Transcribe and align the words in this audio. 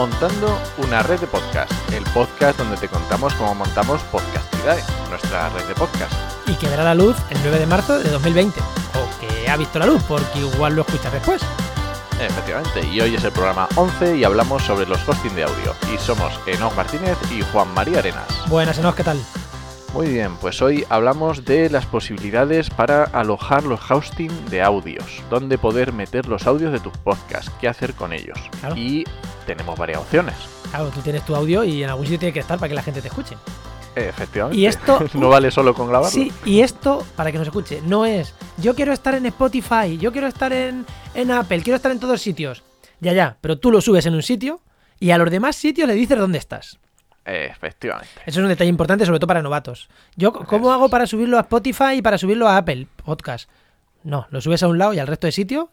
Montando 0.00 0.58
una 0.78 1.02
red 1.02 1.20
de 1.20 1.26
podcast, 1.26 1.70
el 1.92 2.02
podcast 2.04 2.56
donde 2.56 2.78
te 2.78 2.88
contamos 2.88 3.34
cómo 3.34 3.54
montamos 3.54 4.00
Podcastidae, 4.04 4.82
nuestra 5.10 5.50
red 5.50 5.62
de 5.66 5.74
podcast. 5.74 6.10
Y 6.46 6.54
que 6.54 6.70
verá 6.70 6.84
la 6.84 6.94
luz 6.94 7.18
el 7.28 7.36
9 7.42 7.58
de 7.58 7.66
marzo 7.66 7.98
de 7.98 8.08
2020. 8.08 8.60
O 8.60 9.20
que 9.20 9.46
ha 9.46 9.58
visto 9.58 9.78
la 9.78 9.84
luz, 9.84 10.02
porque 10.08 10.38
igual 10.38 10.74
lo 10.74 10.86
escuchas 10.88 11.12
después. 11.12 11.42
Efectivamente, 12.18 12.80
y 12.86 12.98
hoy 13.02 13.14
es 13.14 13.24
el 13.24 13.32
programa 13.32 13.68
11 13.74 14.16
y 14.16 14.24
hablamos 14.24 14.62
sobre 14.62 14.86
los 14.86 15.06
hosting 15.06 15.34
de 15.34 15.42
audio. 15.42 15.76
Y 15.94 15.98
somos 15.98 16.32
Enoch 16.46 16.74
Martínez 16.74 17.18
y 17.30 17.42
Juan 17.52 17.68
María 17.74 17.98
Arenas. 17.98 18.24
Buenas, 18.48 18.78
Enoch, 18.78 18.94
¿qué 18.94 19.04
tal? 19.04 19.20
Muy 19.92 20.08
bien, 20.08 20.36
pues 20.36 20.62
hoy 20.62 20.84
hablamos 20.88 21.44
de 21.44 21.68
las 21.68 21.84
posibilidades 21.84 22.70
para 22.70 23.04
alojar 23.04 23.64
los 23.64 23.90
hosting 23.90 24.30
de 24.48 24.62
audios, 24.62 25.04
dónde 25.28 25.58
poder 25.58 25.92
meter 25.92 26.28
los 26.28 26.46
audios 26.46 26.72
de 26.72 26.78
tus 26.78 26.96
podcasts, 26.98 27.50
qué 27.60 27.66
hacer 27.66 27.94
con 27.94 28.12
ellos. 28.12 28.38
Claro. 28.60 28.76
Y 28.76 29.04
tenemos 29.46 29.76
varias 29.76 29.98
opciones. 29.98 30.36
Claro, 30.70 30.90
tú 30.94 31.00
tienes 31.00 31.24
tu 31.26 31.34
audio 31.34 31.64
y 31.64 31.82
en 31.82 31.90
algún 31.90 32.04
sitio 32.06 32.20
tiene 32.20 32.32
que 32.32 32.38
estar 32.40 32.58
para 32.58 32.68
que 32.68 32.74
la 32.76 32.82
gente 32.84 33.02
te 33.02 33.08
escuche. 33.08 33.36
Efectivamente. 33.96 34.60
Y 34.60 34.66
esto- 34.66 35.00
no 35.14 35.28
vale 35.28 35.50
solo 35.50 35.74
con 35.74 35.88
grabarlo. 35.88 36.12
Sí, 36.12 36.30
y 36.44 36.60
esto, 36.60 37.04
para 37.16 37.32
que 37.32 37.38
nos 37.38 37.48
escuche, 37.48 37.82
no 37.84 38.06
es 38.06 38.32
yo 38.58 38.76
quiero 38.76 38.92
estar 38.92 39.14
en 39.16 39.26
Spotify, 39.26 39.98
yo 39.98 40.12
quiero 40.12 40.28
estar 40.28 40.52
en, 40.52 40.86
en 41.14 41.30
Apple, 41.32 41.62
quiero 41.62 41.76
estar 41.76 41.90
en 41.90 41.98
todos 41.98 42.22
sitios. 42.22 42.62
Ya, 43.00 43.12
ya, 43.12 43.38
pero 43.40 43.58
tú 43.58 43.72
lo 43.72 43.80
subes 43.80 44.06
en 44.06 44.14
un 44.14 44.22
sitio 44.22 44.60
y 45.00 45.10
a 45.10 45.18
los 45.18 45.30
demás 45.32 45.56
sitios 45.56 45.88
le 45.88 45.94
dices 45.94 46.16
dónde 46.16 46.38
estás. 46.38 46.78
Efectivamente. 47.24 48.08
Eso 48.26 48.40
es 48.40 48.44
un 48.44 48.48
detalle 48.48 48.70
importante, 48.70 49.06
sobre 49.06 49.18
todo 49.18 49.28
para 49.28 49.42
novatos. 49.42 49.88
Yo, 50.16 50.32
¿cómo 50.32 50.72
hago 50.72 50.88
para 50.88 51.06
subirlo 51.06 51.36
a 51.38 51.42
Spotify 51.42 51.94
y 51.96 52.02
para 52.02 52.18
subirlo 52.18 52.48
a 52.48 52.56
Apple 52.56 52.86
Podcast? 53.04 53.48
No, 54.02 54.26
lo 54.30 54.40
subes 54.40 54.62
a 54.62 54.68
un 54.68 54.78
lado 54.78 54.94
y 54.94 54.98
al 54.98 55.06
resto 55.06 55.26
de 55.26 55.32
sitios 55.32 55.66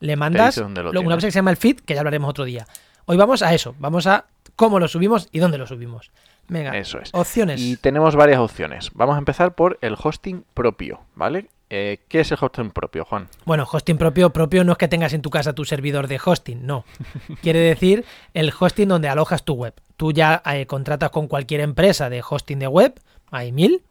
le 0.00 0.16
mandas 0.16 0.56
lo 0.56 0.68
lo- 0.92 1.00
una 1.00 1.14
cosa 1.16 1.26
que 1.28 1.32
se 1.32 1.38
llama 1.38 1.50
el 1.50 1.56
feed, 1.56 1.80
que 1.80 1.94
ya 1.94 2.00
hablaremos 2.00 2.30
otro 2.30 2.44
día. 2.44 2.66
Hoy 3.06 3.16
vamos 3.16 3.42
a 3.42 3.52
eso, 3.52 3.74
vamos 3.78 4.06
a 4.06 4.26
cómo 4.56 4.78
lo 4.78 4.86
subimos 4.88 5.28
y 5.32 5.38
dónde 5.40 5.58
lo 5.58 5.66
subimos. 5.66 6.10
Venga, 6.48 6.76
Eso 6.76 6.98
es. 7.00 7.10
opciones. 7.12 7.60
Y 7.60 7.76
tenemos 7.76 8.14
varias 8.16 8.38
opciones. 8.38 8.90
Vamos 8.94 9.16
a 9.16 9.18
empezar 9.18 9.54
por 9.54 9.78
el 9.80 9.96
hosting 10.00 10.44
propio, 10.54 11.00
¿vale? 11.14 11.48
Eh, 11.74 12.00
¿Qué 12.06 12.20
es 12.20 12.30
el 12.30 12.36
hosting 12.38 12.70
propio, 12.70 13.06
Juan? 13.06 13.28
Bueno, 13.46 13.66
hosting 13.70 13.96
propio, 13.96 14.30
propio 14.30 14.62
no 14.62 14.72
es 14.72 14.78
que 14.78 14.88
tengas 14.88 15.14
en 15.14 15.22
tu 15.22 15.30
casa 15.30 15.54
tu 15.54 15.64
servidor 15.64 16.06
de 16.06 16.20
hosting, 16.22 16.66
no. 16.66 16.84
Quiere 17.42 17.60
decir 17.60 18.04
el 18.34 18.52
hosting 18.58 18.88
donde 18.88 19.08
alojas 19.08 19.42
tu 19.42 19.54
web. 19.54 19.72
Tú 19.96 20.12
ya 20.12 20.42
eh, 20.44 20.66
contratas 20.66 21.08
con 21.08 21.28
cualquier 21.28 21.60
empresa 21.62 22.10
de 22.10 22.22
hosting 22.28 22.58
de 22.58 22.66
web, 22.66 23.00
hay 23.30 23.52
mil, 23.52 23.82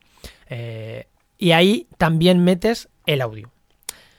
eh, 0.47 1.07
y 1.39 1.53
ahí 1.53 1.88
también 1.97 2.43
metes 2.43 2.88
el 3.07 3.19
audio. 3.21 3.49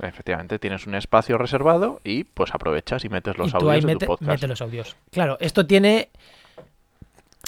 Efectivamente, 0.00 0.58
tienes 0.58 0.88
un 0.88 0.96
espacio 0.96 1.38
reservado 1.38 2.00
y 2.02 2.24
pues 2.24 2.52
aprovechas 2.56 3.04
y 3.04 3.08
metes 3.08 3.38
los 3.38 3.50
y 3.50 3.52
tú 3.52 3.70
ahí 3.70 3.76
audios 3.78 3.84
de 3.84 3.92
mete- 3.94 4.06
tu 4.06 4.06
podcast. 4.06 4.28
metes 4.28 4.48
los 4.48 4.60
audios. 4.60 4.96
Claro, 5.12 5.36
esto 5.40 5.64
tiene... 5.68 6.10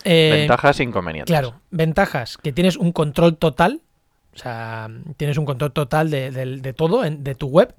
Ventajas 0.05 0.79
e 0.79 0.85
inconvenientes. 0.85 1.33
Claro, 1.33 1.61
ventajas, 1.73 2.37
que 2.39 2.53
tienes 2.53 2.77
un 2.77 2.93
control 2.93 3.37
total, 3.37 3.81
o 4.35 4.39
sea, 4.39 4.89
tienes 5.17 5.39
un 5.39 5.45
control 5.45 5.73
total 5.73 6.11
de, 6.11 6.31
del- 6.31 6.61
de 6.63 6.73
todo, 6.73 7.05
en- 7.05 7.23
de 7.25 7.35
tu 7.35 7.47
web, 7.49 7.75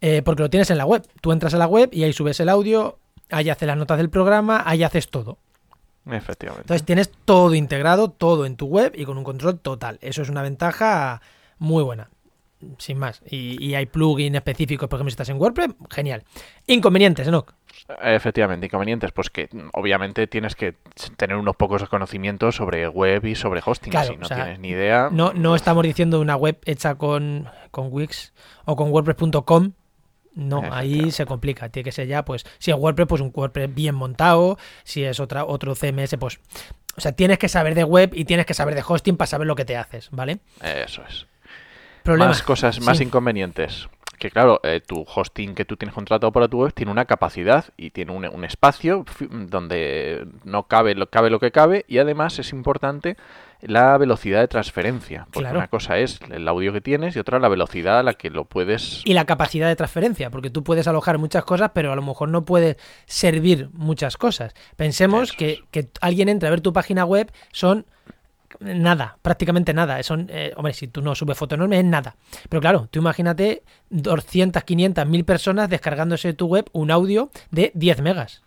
eh, 0.00 0.22
porque 0.22 0.42
lo 0.42 0.50
tienes 0.50 0.70
en 0.70 0.78
la 0.78 0.84
web. 0.86 1.02
Tú 1.20 1.32
entras 1.32 1.54
a 1.54 1.58
la 1.58 1.66
web 1.66 1.88
y 1.92 2.04
ahí 2.04 2.12
subes 2.12 2.38
el 2.40 2.48
audio, 2.48 2.98
ahí 3.30 3.48
haces 3.50 3.66
las 3.66 3.76
notas 3.76 3.98
del 3.98 4.10
programa, 4.10 4.62
ahí 4.66 4.82
haces 4.82 5.08
todo. 5.08 5.38
Efectivamente. 6.08 6.62
Entonces 6.62 6.84
tienes 6.86 7.10
todo 7.24 7.52
integrado, 7.54 8.10
todo 8.10 8.46
en 8.46 8.56
tu 8.56 8.66
web 8.66 8.92
y 8.94 9.04
con 9.04 9.18
un 9.18 9.24
control 9.24 9.58
total. 9.58 9.98
Eso 10.02 10.22
es 10.22 10.28
una 10.28 10.42
ventaja 10.42 11.20
muy 11.58 11.82
buena, 11.82 12.10
sin 12.78 12.98
más. 12.98 13.22
Y, 13.28 13.60
y 13.64 13.74
hay 13.74 13.86
plugins 13.86 14.36
específicos, 14.36 14.88
por 14.88 14.98
ejemplo, 14.98 15.10
si 15.10 15.14
estás 15.14 15.30
en 15.30 15.40
WordPress, 15.40 15.70
genial. 15.90 16.22
Inconvenientes, 16.68 17.26
Enoch. 17.26 17.54
Efectivamente, 18.02 18.66
inconvenientes, 18.66 19.12
pues 19.12 19.30
que 19.30 19.48
mm, 19.50 19.68
obviamente 19.72 20.26
tienes 20.26 20.54
que 20.54 20.74
tener 21.16 21.36
unos 21.36 21.56
pocos 21.56 21.88
conocimientos 21.88 22.56
sobre 22.56 22.88
web 22.88 23.24
y 23.26 23.34
sobre 23.34 23.62
hosting. 23.64 23.90
Claro, 23.90 24.08
si 24.12 24.16
no 24.16 24.24
o 24.26 24.28
sea, 24.28 24.36
tienes 24.36 24.58
ni 24.58 24.68
idea. 24.70 25.08
No, 25.10 25.32
no 25.32 25.54
estamos 25.54 25.84
diciendo 25.84 26.20
una 26.20 26.36
web 26.36 26.58
hecha 26.64 26.96
con, 26.96 27.48
con 27.70 27.88
Wix 27.90 28.32
o 28.64 28.76
con 28.76 28.90
WordPress.com. 28.90 29.72
No, 30.34 30.62
ahí 30.70 31.10
se 31.12 31.24
complica. 31.24 31.70
Tiene 31.70 31.84
que 31.84 31.92
ser 31.92 32.06
ya, 32.06 32.22
pues, 32.24 32.44
si 32.58 32.70
es 32.70 32.76
WordPress, 32.76 33.08
pues 33.08 33.22
un 33.22 33.32
WordPress 33.34 33.74
bien 33.74 33.94
montado. 33.94 34.58
Si 34.84 35.02
es 35.02 35.18
otra, 35.18 35.46
otro 35.46 35.74
CMS, 35.74 36.16
pues. 36.18 36.40
O 36.96 37.00
sea, 37.00 37.12
tienes 37.12 37.38
que 37.38 37.48
saber 37.48 37.74
de 37.74 37.84
web 37.84 38.10
y 38.14 38.24
tienes 38.26 38.44
que 38.44 38.52
saber 38.54 38.74
de 38.74 38.82
hosting 38.86 39.16
para 39.16 39.26
saber 39.26 39.46
lo 39.46 39.54
que 39.54 39.64
te 39.64 39.76
haces, 39.76 40.08
¿vale? 40.12 40.40
Eso 40.62 41.02
es. 41.08 41.26
Más 42.04 42.42
cosas, 42.42 42.80
más 42.80 42.98
Sí. 42.98 43.04
inconvenientes. 43.04 43.88
Que 44.18 44.30
claro, 44.30 44.60
eh, 44.62 44.80
tu 44.86 45.04
hosting 45.06 45.54
que 45.54 45.64
tú 45.64 45.76
tienes 45.76 45.94
contratado 45.94 46.32
para 46.32 46.48
tu 46.48 46.62
web 46.62 46.72
tiene 46.72 46.92
una 46.92 47.04
capacidad 47.04 47.66
y 47.76 47.90
tiene 47.90 48.12
un, 48.12 48.26
un 48.26 48.44
espacio 48.44 49.04
donde 49.30 50.26
no 50.44 50.64
cabe 50.64 50.94
lo, 50.94 51.08
cabe 51.08 51.30
lo 51.30 51.38
que 51.40 51.50
cabe 51.50 51.84
y 51.88 51.98
además 51.98 52.38
es 52.38 52.52
importante 52.52 53.16
la 53.60 53.96
velocidad 53.98 54.40
de 54.40 54.48
transferencia. 54.48 55.26
Porque 55.32 55.40
Claro. 55.40 55.58
una 55.58 55.68
cosa 55.68 55.98
es 55.98 56.20
el 56.30 56.46
audio 56.46 56.72
que 56.72 56.80
tienes 56.80 57.16
y 57.16 57.18
otra 57.18 57.38
la 57.38 57.48
velocidad 57.48 57.98
a 57.98 58.02
la 58.02 58.14
que 58.14 58.30
lo 58.30 58.44
puedes... 58.44 59.02
Y 59.04 59.14
la 59.14 59.24
capacidad 59.24 59.68
de 59.68 59.76
transferencia, 59.76 60.30
porque 60.30 60.50
tú 60.50 60.62
puedes 60.62 60.86
alojar 60.86 61.18
muchas 61.18 61.44
cosas, 61.44 61.70
pero 61.74 61.92
a 61.92 61.96
lo 61.96 62.02
mejor 62.02 62.28
no 62.28 62.44
puedes 62.44 62.76
servir 63.06 63.70
muchas 63.72 64.16
cosas. 64.16 64.54
Pensemos 64.76 65.32
que, 65.32 65.60
que 65.70 65.88
alguien 66.00 66.28
entre 66.28 66.48
a 66.48 66.50
ver 66.50 66.60
tu 66.60 66.72
página 66.72 67.04
web, 67.04 67.32
son 67.52 67.86
nada, 68.60 69.18
prácticamente 69.22 69.72
nada. 69.74 70.02
Son, 70.02 70.26
eh, 70.30 70.52
hombre, 70.56 70.72
si 70.72 70.88
tú 70.88 71.02
no 71.02 71.14
subes 71.14 71.36
fotos 71.36 71.56
enormes, 71.56 71.78
es 71.80 71.84
nada. 71.84 72.16
Pero 72.48 72.60
claro, 72.60 72.88
tú 72.90 72.98
imagínate 72.98 73.62
200, 73.90 74.62
500, 74.64 75.06
1000 75.06 75.24
personas 75.24 75.68
descargándose 75.68 76.28
de 76.28 76.34
tu 76.34 76.46
web 76.46 76.66
un 76.72 76.90
audio 76.90 77.30
de 77.50 77.70
10 77.74 78.00
megas. 78.02 78.42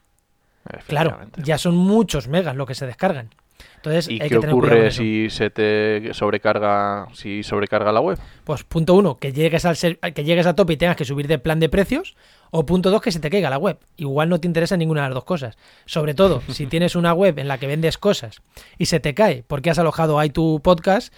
Claro, 0.88 1.20
ya 1.38 1.58
son 1.58 1.76
muchos 1.76 2.28
megas 2.28 2.56
lo 2.56 2.66
que 2.66 2.76
se 2.76 2.86
descargan. 2.86 3.30
Entonces, 3.78 4.10
¿Y 4.10 4.14
hay 4.14 4.20
qué 4.30 4.36
que 4.36 4.40
tener 4.42 4.54
ocurre 4.54 4.92
si 4.92 5.30
se 5.30 5.50
te 5.50 6.14
sobrecarga, 6.14 7.08
si 7.14 7.44
sobrecarga 7.44 7.92
la 7.94 8.02
web? 8.02 8.20
Pues 8.44 8.64
punto 8.66 8.94
uno, 8.94 9.18
que 9.18 9.32
llegues 9.32 9.64
al 9.66 9.78
ser- 9.78 10.00
que 10.00 10.24
llegues 10.26 10.46
a 10.48 10.56
tope 10.56 10.74
y 10.74 10.78
tengas 10.78 10.96
que 10.98 11.06
subir 11.06 11.28
de 11.28 11.40
plan 11.40 11.60
de 11.62 11.70
precios. 11.70 12.16
O 12.52 12.66
punto 12.66 12.92
dos, 12.92 13.02
que 13.02 13.12
se 13.12 13.20
te 13.20 13.30
caiga 13.30 13.50
la 13.50 13.58
web. 13.58 13.78
Igual 13.98 14.30
no 14.30 14.40
te 14.40 14.48
interesa 14.48 14.78
ninguna 14.78 15.04
de 15.04 15.10
las 15.10 15.16
dos 15.16 15.24
cosas. 15.26 15.58
Sobre 15.86 16.14
todo, 16.14 16.42
si 16.50 16.66
tienes 16.68 16.96
una 16.96 17.14
web 17.14 17.38
en 17.40 17.48
la 17.48 17.58
que 17.58 17.68
vendes 17.68 17.98
cosas 17.98 18.42
y 18.78 18.86
se 18.86 19.00
te 19.00 19.14
cae 19.14 19.44
porque 19.48 19.70
has 19.70 19.80
alojado 19.80 20.20
ahí 20.20 20.30
tu 20.30 20.60
podcast, 20.62 21.14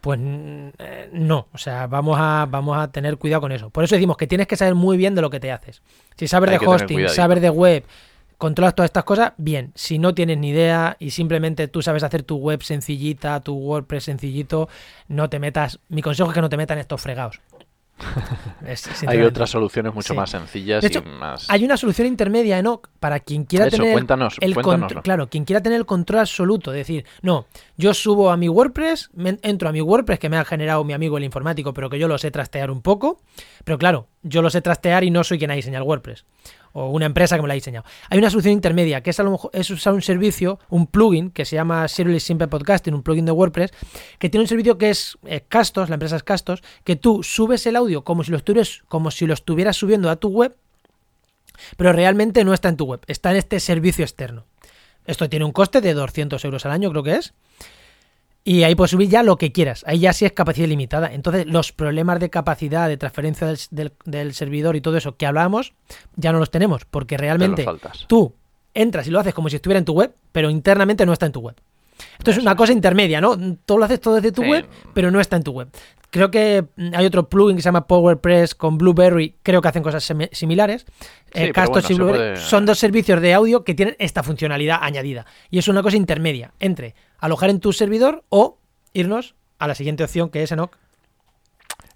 pues 0.00 0.18
mm, 0.20 0.68
eh, 0.78 1.08
no. 1.12 1.48
O 1.52 1.58
sea, 1.58 1.86
vamos 1.86 2.18
a, 2.20 2.46
vamos 2.48 2.76
a 2.76 2.90
tener 2.90 3.16
cuidado 3.16 3.40
con 3.42 3.52
eso. 3.52 3.70
Por 3.70 3.84
eso 3.84 3.94
decimos 3.94 4.16
que 4.16 4.26
tienes 4.26 4.46
que 4.46 4.56
saber 4.56 4.74
muy 4.74 4.96
bien 4.96 5.14
de 5.14 5.22
lo 5.22 5.30
que 5.30 5.40
te 5.40 5.50
haces. 5.50 5.82
Si 6.16 6.28
sabes 6.28 6.50
Hay 6.50 6.58
de 6.58 6.66
hosting, 6.66 7.08
sabes 7.08 7.40
de 7.40 7.50
web, 7.50 7.84
controlas 8.36 8.74
todas 8.74 8.88
estas 8.88 9.04
cosas, 9.04 9.32
bien. 9.36 9.70
Si 9.76 9.98
no 9.98 10.14
tienes 10.14 10.36
ni 10.38 10.50
idea 10.50 10.96
y 10.98 11.10
simplemente 11.10 11.68
tú 11.68 11.80
sabes 11.80 12.02
hacer 12.02 12.24
tu 12.24 12.36
web 12.36 12.62
sencillita, 12.62 13.38
tu 13.40 13.54
WordPress 13.54 14.04
sencillito, 14.04 14.68
no 15.06 15.30
te 15.30 15.38
metas. 15.38 15.78
Mi 15.88 16.02
consejo 16.02 16.30
es 16.30 16.34
que 16.34 16.40
no 16.40 16.48
te 16.48 16.56
metan 16.56 16.78
estos 16.78 17.00
fregados. 17.00 17.40
Es- 18.66 19.02
Hay 19.06 19.20
otras 19.22 19.50
soluciones 19.50 19.94
mucho 19.94 20.12
Sí. 20.12 20.16
más 20.18 20.30
sencillas 20.30 20.80
De 20.82 20.88
hecho, 20.88 21.02
y 21.04 21.08
más... 21.08 21.48
Hay 21.50 21.64
una 21.64 21.76
solución 21.76 22.06
intermedia, 22.08 22.58
Enoch, 22.58 22.88
para 23.00 23.20
quien 23.20 23.44
quiera 23.44 23.66
Eso, 23.66 23.76
tener 23.78 23.92
cuéntanos, 23.92 24.36
el 24.40 24.54
cuéntanoslo. 24.54 24.86
contro- 24.88 25.02
claro, 25.02 25.28
quien 25.28 25.44
quiera 25.44 25.62
tener 25.62 25.78
el 25.78 25.86
control 25.86 26.20
absoluto, 26.20 26.72
es 26.72 26.78
decir, 26.78 27.04
no, 27.22 27.46
yo 27.76 27.94
subo 27.94 28.30
a 28.30 28.36
mi 28.36 28.48
WordPress, 28.48 29.10
me- 29.14 29.38
entro 29.42 29.68
a 29.68 29.72
mi 29.72 29.80
WordPress 29.80 30.18
que 30.18 30.28
me 30.28 30.36
ha 30.36 30.44
generado 30.44 30.84
mi 30.84 30.92
amigo 30.92 31.18
el 31.18 31.24
informático, 31.24 31.72
pero 31.74 31.90
que 31.90 31.98
yo 31.98 32.08
lo 32.08 32.18
sé 32.18 32.30
trastear 32.30 32.70
un 32.70 32.82
poco, 32.82 33.20
pero 33.64 33.78
claro, 33.78 34.08
yo 34.22 34.42
lo 34.42 34.50
sé 34.50 34.62
trastear 34.62 35.04
y 35.04 35.10
no 35.10 35.24
soy 35.24 35.38
quien 35.38 35.50
ha 35.50 35.54
diseñado 35.54 35.84
el 35.84 35.88
WordPress 35.88 36.24
o 36.72 36.90
una 36.90 37.06
empresa 37.06 37.36
que 37.36 37.42
me 37.42 37.48
lo 37.48 37.52
ha 37.52 37.54
diseñado. 37.54 37.84
Hay 38.10 38.18
una 38.18 38.30
solución 38.30 38.52
intermedia 38.52 39.02
que 39.02 39.10
es 39.10 39.20
a 39.20 39.22
lo 39.22 39.30
mejor 39.30 39.50
es 39.54 39.70
usar 39.70 39.94
un 39.94 40.02
servicio, 40.02 40.58
un 40.68 40.86
plugin 40.86 41.30
que 41.30 41.44
se 41.44 41.56
llama 41.56 41.86
Seriously 41.88 42.20
Simple 42.20 42.48
Podcasting, 42.48 42.94
un 42.94 43.02
plugin 43.02 43.24
de 43.24 43.32
WordPress, 43.32 43.72
que 44.18 44.28
tiene 44.28 44.42
un 44.42 44.48
servicio 44.48 44.78
que 44.78 44.90
es 44.90 45.18
eh, 45.26 45.44
Castos, 45.48 45.88
la 45.88 45.94
empresa 45.94 46.16
es 46.16 46.22
Castos, 46.22 46.62
que 46.84 46.96
tú 46.96 47.22
subes 47.22 47.66
el 47.66 47.76
audio 47.76 48.04
como 48.04 48.24
si 48.24 48.30
lo 48.30 48.36
estuvieras, 48.36 48.82
como 48.88 49.10
si 49.10 49.26
lo 49.26 49.34
estuvieras 49.34 49.76
subiendo 49.76 50.10
a 50.10 50.16
tu 50.16 50.28
web, 50.28 50.56
pero 51.76 51.92
realmente 51.92 52.44
no 52.44 52.54
está 52.54 52.68
en 52.68 52.76
tu 52.76 52.84
web, 52.84 53.00
está 53.06 53.30
en 53.30 53.36
este 53.36 53.60
servicio 53.60 54.04
externo. 54.04 54.46
Esto 55.04 55.28
tiene 55.28 55.44
un 55.44 55.52
coste 55.52 55.80
de 55.80 55.94
200 55.94 56.44
euros 56.44 56.64
al 56.64 56.72
año, 56.72 56.90
creo 56.90 57.02
que 57.02 57.16
es. 57.16 57.34
Y 58.44 58.64
ahí 58.64 58.74
puedes 58.74 58.90
subir 58.90 59.08
ya 59.08 59.22
lo 59.22 59.36
que 59.36 59.52
quieras. 59.52 59.84
Ahí 59.86 60.00
ya 60.00 60.12
sí 60.12 60.24
es 60.24 60.32
capacidad 60.32 60.66
limitada. 60.66 61.12
Entonces, 61.12 61.46
los 61.46 61.70
problemas 61.72 62.18
de 62.18 62.28
capacidad, 62.28 62.88
de 62.88 62.96
transferencia 62.96 63.46
del, 63.46 63.58
del- 63.70 63.92
del 64.04 64.34
servidor 64.34 64.74
y 64.74 64.80
todo 64.80 64.96
eso 64.96 65.16
que 65.16 65.26
hablábamos, 65.26 65.74
ya 66.16 66.32
no 66.32 66.38
los 66.40 66.50
tenemos. 66.50 66.84
Porque 66.84 67.16
te 67.16 67.20
realmente 67.22 67.64
tú 68.08 68.34
entras 68.74 69.06
y 69.06 69.10
lo 69.10 69.20
haces 69.20 69.32
como 69.34 69.48
si 69.48 69.56
estuviera 69.56 69.78
en 69.78 69.84
tu 69.84 69.92
web, 69.92 70.12
pero 70.32 70.50
internamente 70.50 71.06
no 71.06 71.12
está 71.12 71.26
en 71.26 71.32
tu 71.32 71.40
web. 71.40 71.54
Esto 72.18 72.32
es 72.32 72.38
una 72.38 72.56
cosa 72.56 72.72
intermedia, 72.72 73.20
¿no? 73.20 73.36
Tú 73.64 73.78
lo 73.78 73.84
haces 73.84 74.00
todo 74.00 74.14
desde 74.16 74.32
tu 74.32 74.42
Sí. 74.42 74.48
web, 74.50 74.66
pero 74.92 75.10
no 75.12 75.20
está 75.20 75.36
en 75.36 75.44
tu 75.44 75.52
web. 75.52 75.68
Creo 76.10 76.30
que 76.32 76.64
mm, 76.76 76.90
hay 76.94 77.06
otro 77.06 77.28
plugin 77.28 77.54
que 77.56 77.62
se 77.62 77.66
llama 77.66 77.86
PowerPress 77.86 78.56
con 78.56 78.76
Blueberry, 78.76 79.36
creo 79.44 79.62
que 79.62 79.68
hacen 79.68 79.84
cosas 79.84 80.12
similares. 80.32 80.84
Eh, 81.28 81.30
pero 81.32 81.52
Castos 81.52 81.84
bueno, 81.84 81.88
y 81.90 81.94
Blueberry 81.94 82.18
puede- 82.34 82.36
son 82.44 82.66
dos 82.66 82.78
servicios 82.80 83.20
de 83.20 83.34
audio 83.34 83.62
que 83.62 83.74
tienen 83.74 83.94
esta 84.00 84.22
funcionalidad 84.24 84.78
añadida. 84.82 85.26
Y 85.48 85.58
es 85.58 85.68
una 85.68 85.80
cosa 85.82 85.96
intermedia 85.96 86.52
entre 86.58 86.94
alojar 87.22 87.48
en 87.50 87.60
tu 87.60 87.72
servidor 87.72 88.24
o 88.28 88.58
irnos 88.92 89.34
a 89.58 89.68
la 89.68 89.74
siguiente 89.74 90.04
opción 90.04 90.28
que 90.28 90.42
es 90.42 90.52
Enoch. 90.52 90.76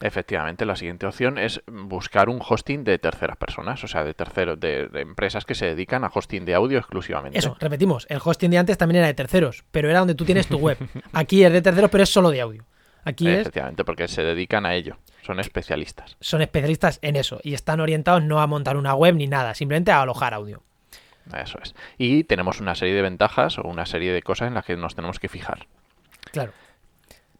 Efectivamente, 0.00 0.64
la 0.66 0.76
siguiente 0.76 1.06
opción 1.06 1.38
es 1.38 1.62
buscar 1.66 2.28
un 2.28 2.40
hosting 2.46 2.84
de 2.84 2.98
terceras 2.98 3.36
personas, 3.36 3.82
o 3.82 3.88
sea, 3.88 4.04
de 4.04 4.14
terceros, 4.14 4.60
de, 4.60 4.88
de 4.88 5.00
empresas 5.00 5.44
que 5.44 5.54
se 5.54 5.66
dedican 5.66 6.04
a 6.04 6.10
hosting 6.14 6.44
de 6.44 6.54
audio 6.54 6.78
exclusivamente. 6.78 7.38
Eso, 7.38 7.56
repetimos, 7.58 8.06
el 8.08 8.20
hosting 8.22 8.50
de 8.50 8.58
antes 8.58 8.78
también 8.78 8.98
era 8.98 9.06
de 9.06 9.14
terceros, 9.14 9.64
pero 9.70 9.88
era 9.90 10.00
donde 10.00 10.14
tú 10.14 10.24
tienes 10.24 10.46
tu 10.46 10.58
web. 10.58 10.78
Aquí 11.12 11.42
es 11.44 11.52
de 11.52 11.62
terceros, 11.62 11.90
pero 11.90 12.04
es 12.04 12.10
solo 12.10 12.30
de 12.30 12.40
audio. 12.42 12.64
Aquí 13.04 13.26
es, 13.26 13.40
Efectivamente, 13.40 13.84
porque 13.84 14.06
se 14.06 14.22
dedican 14.22 14.66
a 14.66 14.74
ello, 14.74 14.98
son 15.22 15.40
especialistas. 15.40 16.16
son 16.20 16.42
especialistas 16.42 16.98
en 17.02 17.16
eso 17.16 17.40
y 17.42 17.54
están 17.54 17.80
orientados 17.80 18.22
no 18.22 18.40
a 18.40 18.46
montar 18.46 18.76
una 18.76 18.94
web 18.94 19.14
ni 19.14 19.26
nada, 19.26 19.54
simplemente 19.54 19.92
a 19.92 20.02
alojar 20.02 20.34
audio. 20.34 20.62
Eso 21.34 21.58
es. 21.62 21.74
Y 21.98 22.24
tenemos 22.24 22.60
una 22.60 22.74
serie 22.74 22.94
de 22.94 23.02
ventajas 23.02 23.58
o 23.58 23.62
una 23.62 23.86
serie 23.86 24.12
de 24.12 24.22
cosas 24.22 24.48
en 24.48 24.54
las 24.54 24.64
que 24.64 24.76
nos 24.76 24.94
tenemos 24.94 25.18
que 25.18 25.28
fijar. 25.28 25.66
Claro. 26.32 26.52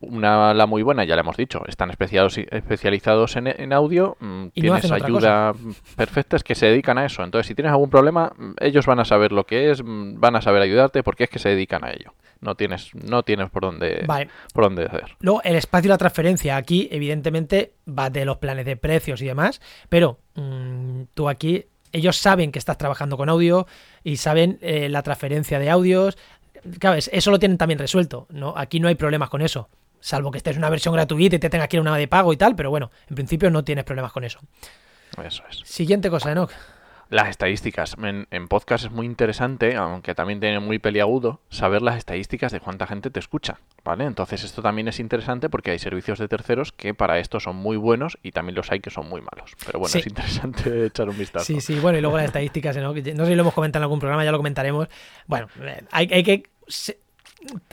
Una, 0.01 0.53
la 0.53 0.67
muy 0.67 0.83
buena, 0.83 1.05
ya 1.05 1.15
la 1.15 1.23
hemos 1.23 1.39
dicho, 1.39 1.63
están 1.67 1.91
especializados 1.91 3.37
en, 3.37 3.47
en 3.47 3.73
audio, 3.73 4.17
mm, 4.21 4.47
Y 4.53 4.63
no 4.63 4.75
tienes 4.75 4.85
otra 4.85 5.07
ayuda 5.07 5.55
perfecta, 5.97 6.37
es 6.37 6.45
que 6.45 6.55
se 6.55 6.67
dedican 6.67 6.99
a 6.99 7.07
eso. 7.07 7.25
Entonces, 7.25 7.47
si 7.47 7.55
tienes 7.55 7.73
algún 7.73 7.89
problema, 7.89 8.33
mm, 8.37 8.53
ellos 8.61 8.85
van 8.85 9.01
a 9.01 9.07
saber 9.07 9.33
lo 9.33 9.45
que 9.45 9.71
es, 9.71 9.83
mm, 9.83 10.21
van 10.21 10.37
a 10.37 10.43
saber 10.43 10.61
ayudarte 10.61 11.03
porque 11.03 11.25
es 11.25 11.31
que 11.31 11.39
se 11.39 11.49
dedican 11.49 11.83
a 11.85 11.91
ello. 11.91 12.13
No 12.41 12.55
tienes, 12.55 12.95
no 12.95 13.23
tienes 13.23 13.49
por 13.49 13.63
dónde, 13.63 14.05
Vale. 14.07 14.29
por 14.53 14.65
dónde 14.65 14.85
hacer. 14.85 15.17
Luego, 15.21 15.41
el 15.43 15.57
espacio 15.57 15.89
y 15.89 15.91
la 15.91 15.99
transferencia. 15.99 16.57
Aquí, 16.57 16.89
evidentemente, 16.93 17.73
va 17.89 18.11
de 18.11 18.27
los 18.27 18.37
planes 18.37 18.67
de 18.67 18.77
precios 18.77 19.23
y 19.23 19.27
demás, 19.27 19.63
pero 19.89 20.19
tú 21.15 21.31
aquí, 21.31 21.65
ellos 21.93 22.17
saben 22.17 22.53
que 22.53 22.59
estás 22.59 22.79
trabajando 22.79 23.17
con 23.17 23.29
audio 23.29 23.67
y 24.05 24.17
saben 24.19 24.59
eh, 24.63 24.89
la 24.89 25.03
transferencia 25.03 25.59
de 25.59 25.71
audios. 25.71 26.17
Claro, 26.79 26.97
es- 26.97 27.11
eso 27.13 27.31
lo 27.31 27.39
tienen 27.39 27.59
también 27.59 27.79
resuelto. 27.79 28.27
¿no? 28.31 28.55
Aquí 28.57 28.81
no 28.81 28.89
hay 28.89 28.95
problemas 28.95 29.29
con 29.31 29.43
eso. 29.43 29.69
Salvo 30.01 30.31
que 30.31 30.39
estés 30.39 30.53
en 30.55 30.59
una 30.59 30.71
versión 30.71 30.95
gratuita 30.95 31.37
y 31.37 31.39
te 31.39 31.51
tengas 31.51 31.69
que 31.69 31.77
ir 31.77 31.79
a 31.79 31.83
una 31.83 31.97
de 31.97 32.07
pago 32.09 32.33
y 32.33 32.37
tal, 32.37 32.55
pero 32.55 32.71
bueno, 32.71 32.91
en 33.09 33.15
principio 33.15 33.51
no 33.51 33.65
tienes 33.65 33.85
problemas 33.85 34.13
con 34.13 34.25
eso. 34.25 34.39
Eso 35.25 35.43
es. 35.51 35.61
Siguiente 35.65 36.11
cosa, 36.11 36.33
Enoch. 36.33 36.51
Las 37.09 37.29
estadísticas. 37.29 37.97
En, 38.03 38.27
en 38.31 38.49
podcast 38.49 38.87
es 38.87 38.91
muy 38.91 39.07
interesante, 39.07 39.77
aunque 39.77 40.15
también 40.15 40.41
tiene 40.41 40.59
muy 40.59 40.79
peliagudo, 40.81 41.41
saber 41.51 41.81
las 41.83 41.97
estadísticas 41.97 42.51
de 42.51 42.59
cuánta 42.61 42.87
gente 42.87 43.11
te 43.11 43.21
escucha, 43.21 43.61
¿vale? 43.85 44.05
Entonces 44.05 44.43
esto 44.43 44.61
también 44.61 44.89
es 44.89 44.99
interesante 44.99 45.49
porque 45.49 45.71
hay 45.71 45.79
servicios 45.79 46.19
de 46.19 46.27
terceros 46.27 46.73
que 46.73 46.95
para 46.95 47.19
esto 47.21 47.39
son 47.39 47.55
muy 47.57 47.77
buenos 47.77 48.19
y 48.25 48.33
también 48.33 48.57
los 48.57 48.73
hay 48.73 48.81
que 48.81 48.91
son 48.91 49.09
muy 49.09 49.21
malos. 49.21 49.53
Pero 49.65 49.79
bueno, 49.79 49.93
Sí. 49.93 49.99
es 50.01 50.07
interesante 50.09 50.87
echar 50.87 51.09
un 51.09 51.17
vistazo. 51.17 51.45
Sí, 51.45 51.61
sí, 51.61 51.79
bueno, 51.79 51.97
y 51.99 52.01
luego 52.01 52.17
las 52.17 52.27
estadísticas, 52.27 52.77
¿no? 52.77 52.93
No 52.93 52.95
sé 52.95 53.03
si 53.05 53.35
lo 53.37 53.43
hemos 53.43 53.55
comentado 53.55 53.81
en 53.83 53.85
algún 53.85 54.01
programa, 54.01 54.25
ya 54.25 54.33
lo 54.33 54.39
comentaremos. 54.39 54.89
Bueno, 55.27 55.47
eh, 55.63 55.85
hay, 55.93 56.09
hay 56.13 56.23
que 56.25 56.43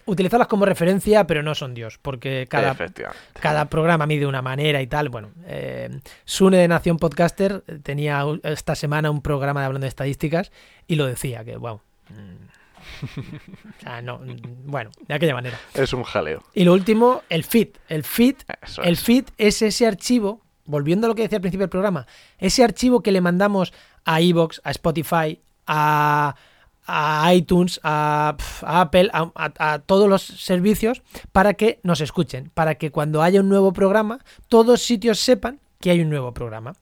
utilizarlas 0.05 0.47
como 0.47 0.65
referencia, 0.65 1.25
pero 1.25 1.43
no 1.43 1.55
son 1.55 1.73
Dios, 1.73 1.99
porque 2.01 2.47
cada, 2.49 2.75
cada 3.39 3.65
programa 3.65 4.05
mide 4.05 4.25
una 4.25 4.41
manera 4.41 4.81
y 4.81 4.87
tal. 4.87 5.09
Bueno, 5.09 5.31
eh, 5.47 5.89
Sune 6.25 6.57
de 6.57 6.67
Nación 6.67 6.97
Podcaster 6.97 7.61
tenía 7.83 8.23
esta 8.43 8.75
semana 8.75 9.11
un 9.11 9.21
programa 9.21 9.61
de 9.61 9.67
hablando 9.67 9.85
de 9.85 9.89
estadísticas 9.89 10.51
y 10.87 10.95
lo 10.95 11.05
decía, 11.05 11.43
que 11.43 11.57
wow. 11.57 11.81
mm, 12.09 12.53
o 13.79 13.81
sea, 13.81 14.01
no, 14.01 14.19
mm, 14.19 14.65
bueno, 14.65 14.91
de 15.07 15.13
aquella 15.13 15.33
manera. 15.33 15.59
Es 15.73 15.93
un 15.93 16.03
jaleo. 16.03 16.43
Y 16.53 16.63
lo 16.63 16.73
último, 16.73 17.23
el 17.29 17.43
feed. 17.43 17.69
El 17.89 18.03
feed 18.03 18.35
Eso 18.61 18.83
el 18.83 18.93
es. 18.93 19.03
feed 19.03 19.25
es 19.37 19.61
ese 19.61 19.87
archivo, 19.87 20.41
volviendo 20.65 21.07
a 21.07 21.09
lo 21.09 21.15
que 21.15 21.23
decía 21.23 21.37
al 21.37 21.41
principio 21.41 21.63
del 21.63 21.69
programa, 21.69 22.07
ese 22.37 22.63
archivo 22.63 23.01
que 23.01 23.11
le 23.11 23.21
mandamos 23.21 23.73
a 24.05 24.21
Evox, 24.21 24.61
a 24.63 24.71
Spotify, 24.71 25.39
a, 25.67 26.35
a 26.85 27.33
iTunes, 27.33 27.79
a, 27.83 28.35
Apple, 28.61 29.09
a, 29.13 29.31
a- 29.35 29.73
a 29.73 29.79
todos 29.79 30.09
los 30.09 30.21
servicios 30.23 31.01
para 31.31 31.53
que 31.53 31.79
nos 31.83 32.01
escuchen, 32.01 32.51
para 32.53 32.75
que 32.75 32.91
cuando 32.91 33.21
haya 33.21 33.39
un 33.39 33.49
nuevo 33.49 33.73
programa, 33.73 34.19
todos 34.49 34.81
sitios 34.81 35.19
sepan 35.19 35.59
que 35.79 35.91
hay 35.91 36.01
un 36.01 36.09
nuevo 36.09 36.33
programa. 36.33 36.73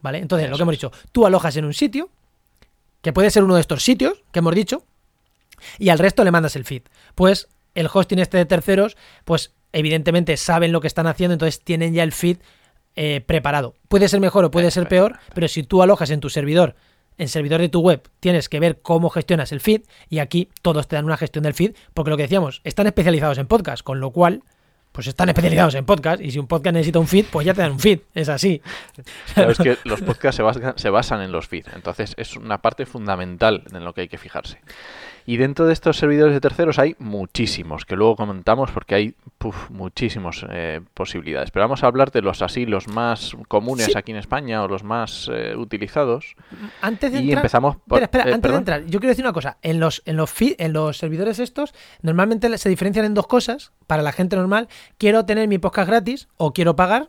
¿Vale? 0.00 0.18
Entonces, 0.18 0.50
lo 0.50 0.56
que 0.56 0.62
hemos 0.62 0.72
dicho, 0.72 0.90
tú 1.12 1.26
alojas 1.26 1.56
en 1.56 1.64
un 1.64 1.74
sitio, 1.74 2.10
que 3.02 3.12
puede 3.12 3.30
ser 3.30 3.44
uno 3.44 3.54
de 3.54 3.60
estos 3.60 3.84
sitios 3.84 4.22
que 4.32 4.40
hemos 4.40 4.54
dicho, 4.54 4.84
y 5.78 5.90
al 5.90 5.98
resto 6.00 6.24
le 6.24 6.30
mandas 6.32 6.56
el 6.56 6.64
feed. 6.64 6.82
Pues 7.14 7.48
el 7.74 7.88
hosting 7.92 8.18
este 8.18 8.36
de 8.36 8.44
terceros, 8.46 8.96
pues 9.24 9.52
evidentemente 9.72 10.36
saben 10.36 10.72
lo 10.72 10.80
que 10.80 10.88
están 10.88 11.06
haciendo, 11.06 11.34
entonces 11.34 11.60
tienen 11.62 11.94
ya 11.94 12.02
el 12.02 12.12
feed 12.12 12.38
eh, 12.96 13.22
preparado. 13.24 13.74
Puede 13.88 14.08
ser 14.08 14.18
mejor 14.20 14.44
o 14.44 14.50
puede 14.50 14.70
ser 14.72 14.88
peor, 14.88 15.18
pero 15.34 15.46
si 15.48 15.62
tú 15.62 15.82
alojas 15.82 16.10
en 16.10 16.20
tu 16.20 16.28
servidor, 16.28 16.74
en 17.22 17.28
servidor 17.28 17.60
de 17.60 17.68
tu 17.68 17.80
web, 17.80 18.02
tienes 18.20 18.48
que 18.48 18.58
ver 18.58 18.80
cómo 18.82 19.08
gestionas 19.08 19.52
el 19.52 19.60
feed 19.60 19.82
y 20.10 20.18
aquí 20.18 20.48
todos 20.60 20.88
te 20.88 20.96
dan 20.96 21.04
una 21.04 21.16
gestión 21.16 21.44
del 21.44 21.54
feed, 21.54 21.74
porque 21.94 22.10
lo 22.10 22.16
que 22.16 22.24
decíamos, 22.24 22.60
están 22.64 22.88
especializados 22.88 23.38
en 23.38 23.46
podcast, 23.46 23.84
con 23.84 24.00
lo 24.00 24.10
cual, 24.10 24.42
pues 24.90 25.06
están 25.06 25.28
especializados 25.28 25.76
en 25.76 25.84
podcast 25.84 26.20
y 26.20 26.32
si 26.32 26.40
un 26.40 26.48
podcast 26.48 26.74
necesita 26.74 26.98
un 26.98 27.06
feed, 27.06 27.26
pues 27.30 27.46
ya 27.46 27.54
te 27.54 27.62
dan 27.62 27.72
un 27.72 27.80
feed, 27.80 28.00
es 28.12 28.28
así. 28.28 28.60
Claro, 29.34 29.54
que 29.54 29.78
los 29.84 30.02
podcasts 30.02 30.36
se 30.36 30.42
basan, 30.42 30.74
se 30.76 30.90
basan 30.90 31.22
en 31.22 31.30
los 31.30 31.46
feeds, 31.46 31.72
entonces 31.74 32.14
es 32.16 32.36
una 32.36 32.58
parte 32.60 32.84
fundamental 32.84 33.62
en 33.72 33.84
lo 33.84 33.94
que 33.94 34.02
hay 34.02 34.08
que 34.08 34.18
fijarse. 34.18 34.58
Y 35.26 35.36
dentro 35.36 35.66
de 35.66 35.72
estos 35.72 35.96
servidores 35.96 36.34
de 36.34 36.40
terceros 36.40 36.78
hay 36.78 36.96
muchísimos, 36.98 37.84
que 37.84 37.96
luego 37.96 38.16
comentamos 38.16 38.70
porque 38.70 38.94
hay 38.94 39.14
puf, 39.38 39.70
muchísimas 39.70 40.44
posibilidades. 40.94 41.50
Pero 41.50 41.64
vamos 41.64 41.82
a 41.84 41.86
hablar 41.86 42.10
de 42.10 42.22
los 42.22 42.42
así, 42.42 42.66
los 42.66 42.88
más 42.88 43.36
comunes 43.48 43.86
Sí. 43.86 43.92
aquí 43.96 44.12
en 44.12 44.18
España 44.18 44.62
o 44.62 44.68
los 44.68 44.82
más 44.84 45.30
eh, 45.32 45.54
utilizados. 45.56 46.34
Antes 46.80 47.12
de 47.12 47.18
Y 47.18 47.22
entrar, 47.24 47.38
empezamos 47.38 47.76
por... 47.76 48.02
Espera, 48.02 48.04
espera, 48.04 48.24
eh, 48.24 48.34
antes 48.34 48.40
perdón. 48.42 48.64
de 48.64 48.72
entrar, 48.72 48.90
yo 48.90 49.00
quiero 49.00 49.10
decir 49.10 49.24
una 49.24 49.32
cosa. 49.32 49.58
En 49.62 49.80
los, 49.80 50.02
en 50.06 50.16
los, 50.16 50.32
en 50.40 50.72
los 50.72 50.96
servidores 50.98 51.38
estos, 51.38 51.74
normalmente 52.02 52.56
se 52.58 52.68
diferencian 52.68 53.04
en 53.04 53.14
dos 53.14 53.26
cosas. 53.26 53.72
Para 53.86 54.02
la 54.02 54.12
gente 54.12 54.36
normal, 54.36 54.68
quiero 54.98 55.24
tener 55.24 55.48
mi 55.48 55.58
podcast 55.58 55.88
gratis 55.88 56.28
o 56.36 56.52
quiero 56.52 56.76
pagar. 56.76 57.08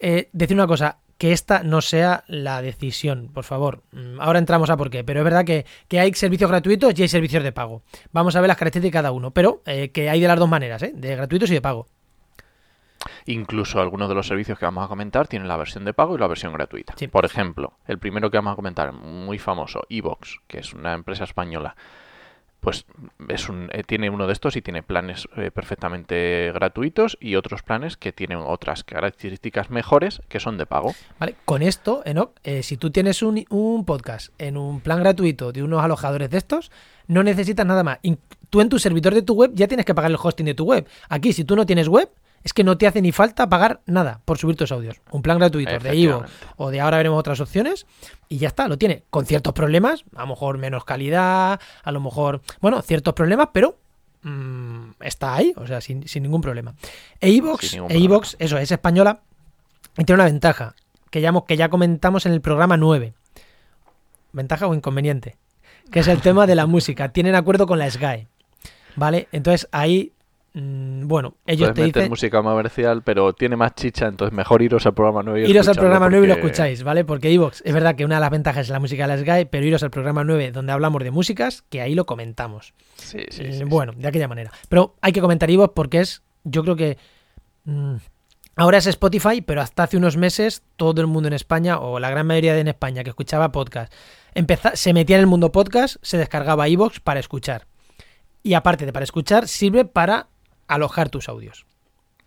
Eh, 0.00 0.28
decir 0.32 0.56
una 0.56 0.66
cosa, 0.66 0.98
que 1.22 1.30
esta 1.30 1.62
no 1.62 1.80
sea 1.82 2.24
la 2.26 2.60
decisión, 2.62 3.30
por 3.32 3.44
favor. 3.44 3.84
Mm, 3.92 4.20
Ahora 4.20 4.40
entramos 4.40 4.70
a 4.70 4.76
por 4.76 4.90
qué, 4.90 5.04
pero 5.04 5.20
es 5.20 5.24
verdad 5.24 5.44
que, 5.44 5.64
que 5.86 6.00
hay 6.00 6.12
servicios 6.14 6.50
gratuitos 6.50 6.98
y 6.98 7.02
hay 7.02 7.06
servicios 7.06 7.44
de 7.44 7.52
pago. 7.52 7.82
Vamos 8.10 8.34
a 8.34 8.40
ver 8.40 8.48
las 8.48 8.56
características 8.56 8.92
de 8.92 9.04
cada 9.04 9.12
uno, 9.12 9.30
pero 9.30 9.62
eh, 9.64 9.92
que 9.92 10.10
hay 10.10 10.20
de 10.20 10.26
las 10.26 10.36
dos 10.36 10.48
maneras, 10.48 10.82
¿eh? 10.82 10.90
de 10.92 11.14
gratuitos 11.14 11.48
y 11.52 11.54
de 11.54 11.60
pago. 11.60 11.86
Incluso 13.26 13.80
algunos 13.80 14.08
de 14.08 14.16
los 14.16 14.26
servicios 14.26 14.58
que 14.58 14.64
vamos 14.64 14.84
a 14.84 14.88
comentar 14.88 15.28
tienen 15.28 15.46
la 15.46 15.56
versión 15.56 15.84
de 15.84 15.94
pago 15.94 16.16
y 16.16 16.18
la 16.18 16.26
versión 16.26 16.54
gratuita. 16.54 16.94
Sí. 16.96 17.06
Por 17.06 17.24
ejemplo, 17.24 17.74
el 17.86 18.00
primero 18.00 18.28
que 18.28 18.38
vamos 18.38 18.54
a 18.54 18.56
comentar, 18.56 18.92
muy 18.92 19.38
famoso, 19.38 19.82
Evox, 19.88 20.40
que 20.48 20.58
es 20.58 20.72
una 20.72 20.92
empresa 20.92 21.22
española, 21.22 21.76
pues 22.62 22.86
es 23.28 23.48
un, 23.48 23.68
eh, 23.72 23.82
tiene 23.84 24.08
uno 24.08 24.28
de 24.28 24.32
estos 24.32 24.54
y 24.54 24.62
tiene 24.62 24.84
planes 24.84 25.26
eh, 25.36 25.50
perfectamente 25.50 26.52
gratuitos 26.54 27.18
y 27.20 27.34
otros 27.34 27.64
planes 27.64 27.96
que 27.96 28.12
tienen 28.12 28.38
otras 28.38 28.84
características 28.84 29.68
mejores 29.68 30.22
que 30.28 30.38
son 30.38 30.58
de 30.58 30.64
pago. 30.64 30.94
¿Vale? 31.18 31.34
Con 31.44 31.62
esto, 31.62 32.02
Enoch, 32.04 32.30
eh, 32.44 32.62
si 32.62 32.76
tú 32.76 32.92
tienes 32.92 33.20
un, 33.22 33.44
un 33.50 33.84
podcast 33.84 34.32
en 34.38 34.56
un 34.56 34.80
plan 34.80 35.00
gratuito 35.00 35.50
de 35.50 35.64
unos 35.64 35.82
alojadores 35.82 36.30
de 36.30 36.38
estos, 36.38 36.70
no 37.08 37.24
necesitas 37.24 37.66
nada 37.66 37.82
más. 37.82 37.98
Tú 38.48 38.60
en 38.60 38.68
tu 38.68 38.78
servidor 38.78 39.12
de 39.12 39.22
tu 39.22 39.34
web 39.34 39.50
ya 39.54 39.66
tienes 39.66 39.84
que 39.84 39.94
pagar 39.94 40.12
el 40.12 40.18
hosting 40.22 40.46
de 40.46 40.54
tu 40.54 40.64
web. 40.64 40.86
Aquí, 41.08 41.32
si 41.32 41.42
tú 41.42 41.56
no 41.56 41.66
tienes 41.66 41.88
web, 41.88 42.10
es 42.44 42.52
que 42.52 42.64
no 42.64 42.76
te 42.76 42.86
hace 42.86 43.02
ni 43.02 43.12
falta 43.12 43.48
pagar 43.48 43.80
nada 43.86 44.20
por 44.24 44.38
subir 44.38 44.56
tus 44.56 44.72
audios. 44.72 45.00
Un 45.10 45.22
plan 45.22 45.38
gratuito 45.38 45.78
de 45.78 45.96
Ivo 45.96 46.24
o 46.56 46.70
de 46.70 46.80
ahora 46.80 46.96
veremos 46.96 47.18
otras 47.18 47.40
opciones 47.40 47.86
y 48.28 48.38
ya 48.38 48.48
está, 48.48 48.68
lo 48.68 48.78
tiene. 48.78 49.04
Con 49.10 49.26
ciertos 49.26 49.52
problemas, 49.52 50.04
a 50.14 50.22
lo 50.22 50.28
mejor 50.28 50.58
menos 50.58 50.84
calidad, 50.84 51.60
a 51.82 51.92
lo 51.92 52.00
mejor, 52.00 52.42
bueno, 52.60 52.82
ciertos 52.82 53.14
problemas, 53.14 53.48
pero 53.52 53.78
mm, 54.22 54.90
está 55.00 55.34
ahí, 55.34 55.52
o 55.56 55.66
sea, 55.66 55.80
sin, 55.80 56.06
sin 56.08 56.22
ningún 56.22 56.40
problema. 56.40 56.74
E 57.20 57.30
ningún 57.30 57.58
e 57.88 58.44
eso, 58.44 58.58
es 58.58 58.70
española 58.70 59.20
y 59.98 60.04
tiene 60.04 60.22
una 60.22 60.24
ventaja 60.24 60.74
que 61.10 61.20
ya, 61.20 61.32
que 61.46 61.56
ya 61.56 61.68
comentamos 61.68 62.26
en 62.26 62.32
el 62.32 62.40
programa 62.40 62.76
9. 62.76 63.12
¿Ventaja 64.32 64.66
o 64.66 64.74
inconveniente? 64.74 65.36
Que 65.90 66.00
es 66.00 66.08
el 66.08 66.22
tema 66.22 66.46
de 66.46 66.54
la 66.54 66.66
música. 66.74 67.10
Tienen 67.10 67.34
acuerdo 67.34 67.66
con 67.66 67.78
la 67.78 67.90
SGAE. 67.90 68.28
¿Vale? 68.96 69.28
Entonces 69.32 69.68
ahí, 69.72 70.12
bueno, 70.54 71.36
ellos 71.46 71.68
Puedes 71.70 71.74
te 71.74 71.80
meter 71.82 71.94
dicen... 72.02 72.10
música 72.10 72.42
comercial, 72.42 73.02
pero 73.02 73.32
tiene 73.32 73.56
más 73.56 73.74
chicha, 73.74 74.06
entonces 74.06 74.36
mejor 74.36 74.60
iros 74.60 74.84
al 74.84 74.92
programa 74.92 75.22
9 75.22 75.46
y 75.46 75.50
Iros 75.50 75.66
al 75.68 75.76
programa 75.76 76.10
9 76.10 76.24
y 76.26 76.28
lo 76.28 76.34
escucháis, 76.34 76.82
¿vale? 76.82 77.04
Porque 77.06 77.32
Evox, 77.32 77.62
es 77.64 77.72
verdad 77.72 77.94
que 77.96 78.04
una 78.04 78.16
de 78.16 78.20
las 78.20 78.30
ventajas 78.30 78.66
es 78.66 78.70
la 78.70 78.78
música 78.78 79.06
de 79.06 79.16
la 79.16 79.22
SGAE, 79.22 79.46
pero 79.46 79.64
iros 79.64 79.82
al 79.82 79.90
programa 79.90 80.24
9 80.24 80.52
donde 80.52 80.72
hablamos 80.72 81.02
de 81.02 81.10
músicas, 81.10 81.62
que 81.70 81.80
ahí 81.80 81.94
lo 81.94 82.04
comentamos. 82.04 82.74
Sí, 82.96 83.18
sí, 83.30 83.42
Eh, 83.44 83.52
sí, 83.52 83.58
sí. 83.60 83.64
bueno, 83.64 83.92
de 83.96 84.06
aquella 84.06 84.28
manera. 84.28 84.50
Pero 84.68 84.94
hay 85.00 85.12
que 85.12 85.22
comentar 85.22 85.50
Evox 85.50 85.72
porque 85.74 86.00
es, 86.00 86.22
yo 86.44 86.62
creo 86.64 86.76
que 86.76 86.98
mm, 87.64 87.94
ahora 88.56 88.76
es 88.76 88.86
Spotify, 88.86 89.40
pero 89.40 89.62
hasta 89.62 89.84
hace 89.84 89.96
unos 89.96 90.18
meses 90.18 90.62
todo 90.76 91.00
el 91.00 91.06
mundo 91.06 91.28
en 91.28 91.32
España, 91.34 91.78
o 91.78 91.98
la 91.98 92.10
gran 92.10 92.26
mayoría 92.26 92.52
de 92.52 92.60
en 92.60 92.68
España 92.68 93.02
que 93.04 93.08
escuchaba 93.10 93.52
podcast, 93.52 93.90
empeza- 94.34 94.76
se 94.76 94.92
metía 94.92 95.16
en 95.16 95.20
el 95.20 95.26
mundo 95.28 95.50
podcast, 95.50 95.96
se 96.02 96.18
descargaba 96.18 96.68
Evox 96.68 97.00
para 97.00 97.20
escuchar. 97.20 97.66
Y 98.42 98.52
aparte 98.52 98.84
de 98.84 98.92
para 98.92 99.04
escuchar, 99.04 99.48
sirve 99.48 99.86
para 99.86 100.26
alojar 100.68 101.10
tus 101.10 101.28
audios, 101.28 101.66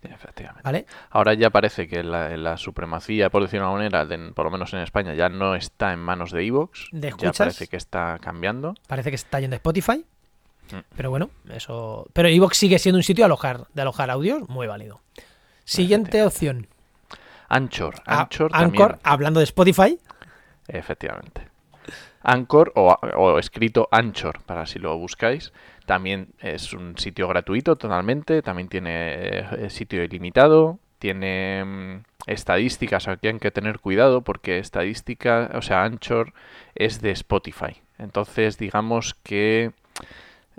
Efectivamente. 0.02 0.62
¿vale? 0.64 0.86
Ahora 1.10 1.34
ya 1.34 1.50
parece 1.50 1.88
que 1.88 2.02
la, 2.04 2.36
la 2.36 2.56
supremacía, 2.56 3.28
por 3.30 3.42
decirlo 3.42 3.66
de 3.66 3.72
una 3.72 3.78
manera, 3.78 4.04
de- 4.06 4.32
por 4.32 4.44
lo 4.44 4.50
menos 4.52 4.72
en 4.72 4.80
España, 4.80 5.14
ya 5.14 5.28
no 5.28 5.54
está 5.56 5.92
en 5.92 5.98
manos 5.98 6.30
de 6.30 6.46
Evox. 6.46 6.88
¿De 6.92 7.12
Ya 7.18 7.32
parece 7.32 7.66
que 7.66 7.76
está 7.76 8.18
cambiando. 8.20 8.74
Parece 8.86 9.10
que 9.10 9.16
está 9.16 9.40
yendo 9.40 9.54
a 9.54 9.58
Spotify. 9.58 10.04
Mm. 10.70 10.76
Pero 10.96 11.10
bueno, 11.10 11.30
eso. 11.50 12.06
Pero 12.12 12.28
Evox 12.28 12.56
sigue 12.56 12.78
siendo 12.78 12.98
un 12.98 13.02
sitio 13.02 13.22
de 13.22 13.26
alojar, 13.26 13.66
de 13.74 13.82
alojar 13.82 14.10
audios 14.10 14.48
muy 14.48 14.66
válido. 14.66 15.00
Siguiente 15.64 16.22
opción. 16.22 16.68
Anchor. 17.48 17.94
A- 18.06 18.20
Anchor, 18.22 18.50
Ah, 18.52 18.60
Anchor, 18.60 18.88
también. 18.92 19.00
hablando 19.04 19.40
de 19.40 19.44
Spotify. 19.44 19.98
Efectivamente. 20.68 21.48
Anchor 22.22 22.72
o, 22.74 22.88
o 23.16 23.38
escrito 23.38 23.88
Anchor, 23.92 24.42
para 24.42 24.66
si 24.66 24.78
lo 24.80 24.96
buscáis. 24.98 25.52
También 25.86 26.28
es 26.40 26.72
un 26.72 26.98
sitio 26.98 27.28
gratuito 27.28 27.76
totalmente. 27.76 28.42
También 28.42 28.68
tiene 28.68 28.90
eh, 29.20 29.70
sitio 29.70 30.02
ilimitado. 30.04 30.78
Tiene 30.98 31.64
mm, 31.64 32.02
estadísticas. 32.26 33.08
Aquí 33.08 33.28
hay 33.28 33.38
que 33.38 33.50
tener 33.50 33.78
cuidado 33.78 34.22
porque 34.22 34.58
estadística, 34.58 35.50
o 35.54 35.62
sea, 35.62 35.84
Anchor 35.84 36.32
es 36.74 37.00
de 37.00 37.10
Spotify. 37.12 37.80
Entonces, 37.98 38.58
digamos 38.58 39.14
que 39.22 39.70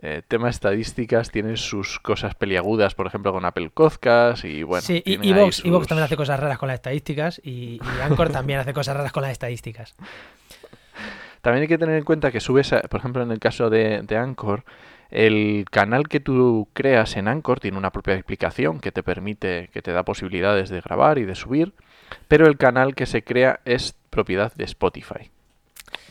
eh, 0.01 0.21
tema 0.27 0.49
estadísticas 0.49 1.31
tiene 1.31 1.57
sus 1.57 1.99
cosas 1.99 2.35
peliagudas, 2.35 2.93
por 2.95 3.07
ejemplo, 3.07 3.31
con 3.33 3.45
Apple 3.45 3.69
Podcast 3.73 4.45
y 4.45 4.61
bueno. 4.63 4.81
sí, 4.83 5.01
y 5.05 5.29
Evox, 5.31 5.57
sus- 5.57 5.87
también 5.87 6.05
hace 6.05 6.15
cosas 6.15 6.39
raras 6.39 6.57
con 6.59 6.67
las 6.67 6.75
estadísticas 6.75 7.41
y, 7.43 7.79
y 7.83 8.01
Anchor 8.03 8.29
también 8.29 8.59
hace 8.59 8.73
cosas 8.73 8.95
raras 8.95 9.11
con 9.11 9.23
las 9.23 9.31
estadísticas. 9.31 9.95
También 11.41 11.63
hay 11.63 11.67
que 11.67 11.77
tener 11.77 11.95
en 11.97 12.03
cuenta 12.03 12.31
que 12.31 12.39
subes, 12.39 12.73
a- 12.73 12.81
por 12.81 12.99
ejemplo, 12.99 13.21
en 13.23 13.31
el 13.31 13.39
caso 13.39 13.69
de, 13.69 14.01
de 14.03 14.17
Anchor, 14.17 14.63
el 15.09 15.65
canal 15.71 16.07
que 16.07 16.19
tú 16.19 16.67
creas 16.73 17.15
en 17.17 17.27
Anchor 17.27 17.59
tiene 17.59 17.77
una 17.77 17.91
propia 17.91 18.15
explicación 18.15 18.79
que 18.79 18.91
te 18.91 19.03
permite, 19.03 19.69
que 19.73 19.81
te 19.81 19.91
da 19.93 20.03
posibilidades 20.03 20.69
de 20.69 20.81
grabar 20.81 21.17
y 21.17 21.23
de 21.25 21.35
subir, 21.35 21.73
pero 22.27 22.47
el 22.47 22.57
canal 22.57 22.95
que 22.95 23.05
se 23.05 23.23
crea 23.23 23.59
es 23.65 23.95
propiedad 24.09 24.53
de 24.55 24.63
Spotify. 24.65 25.31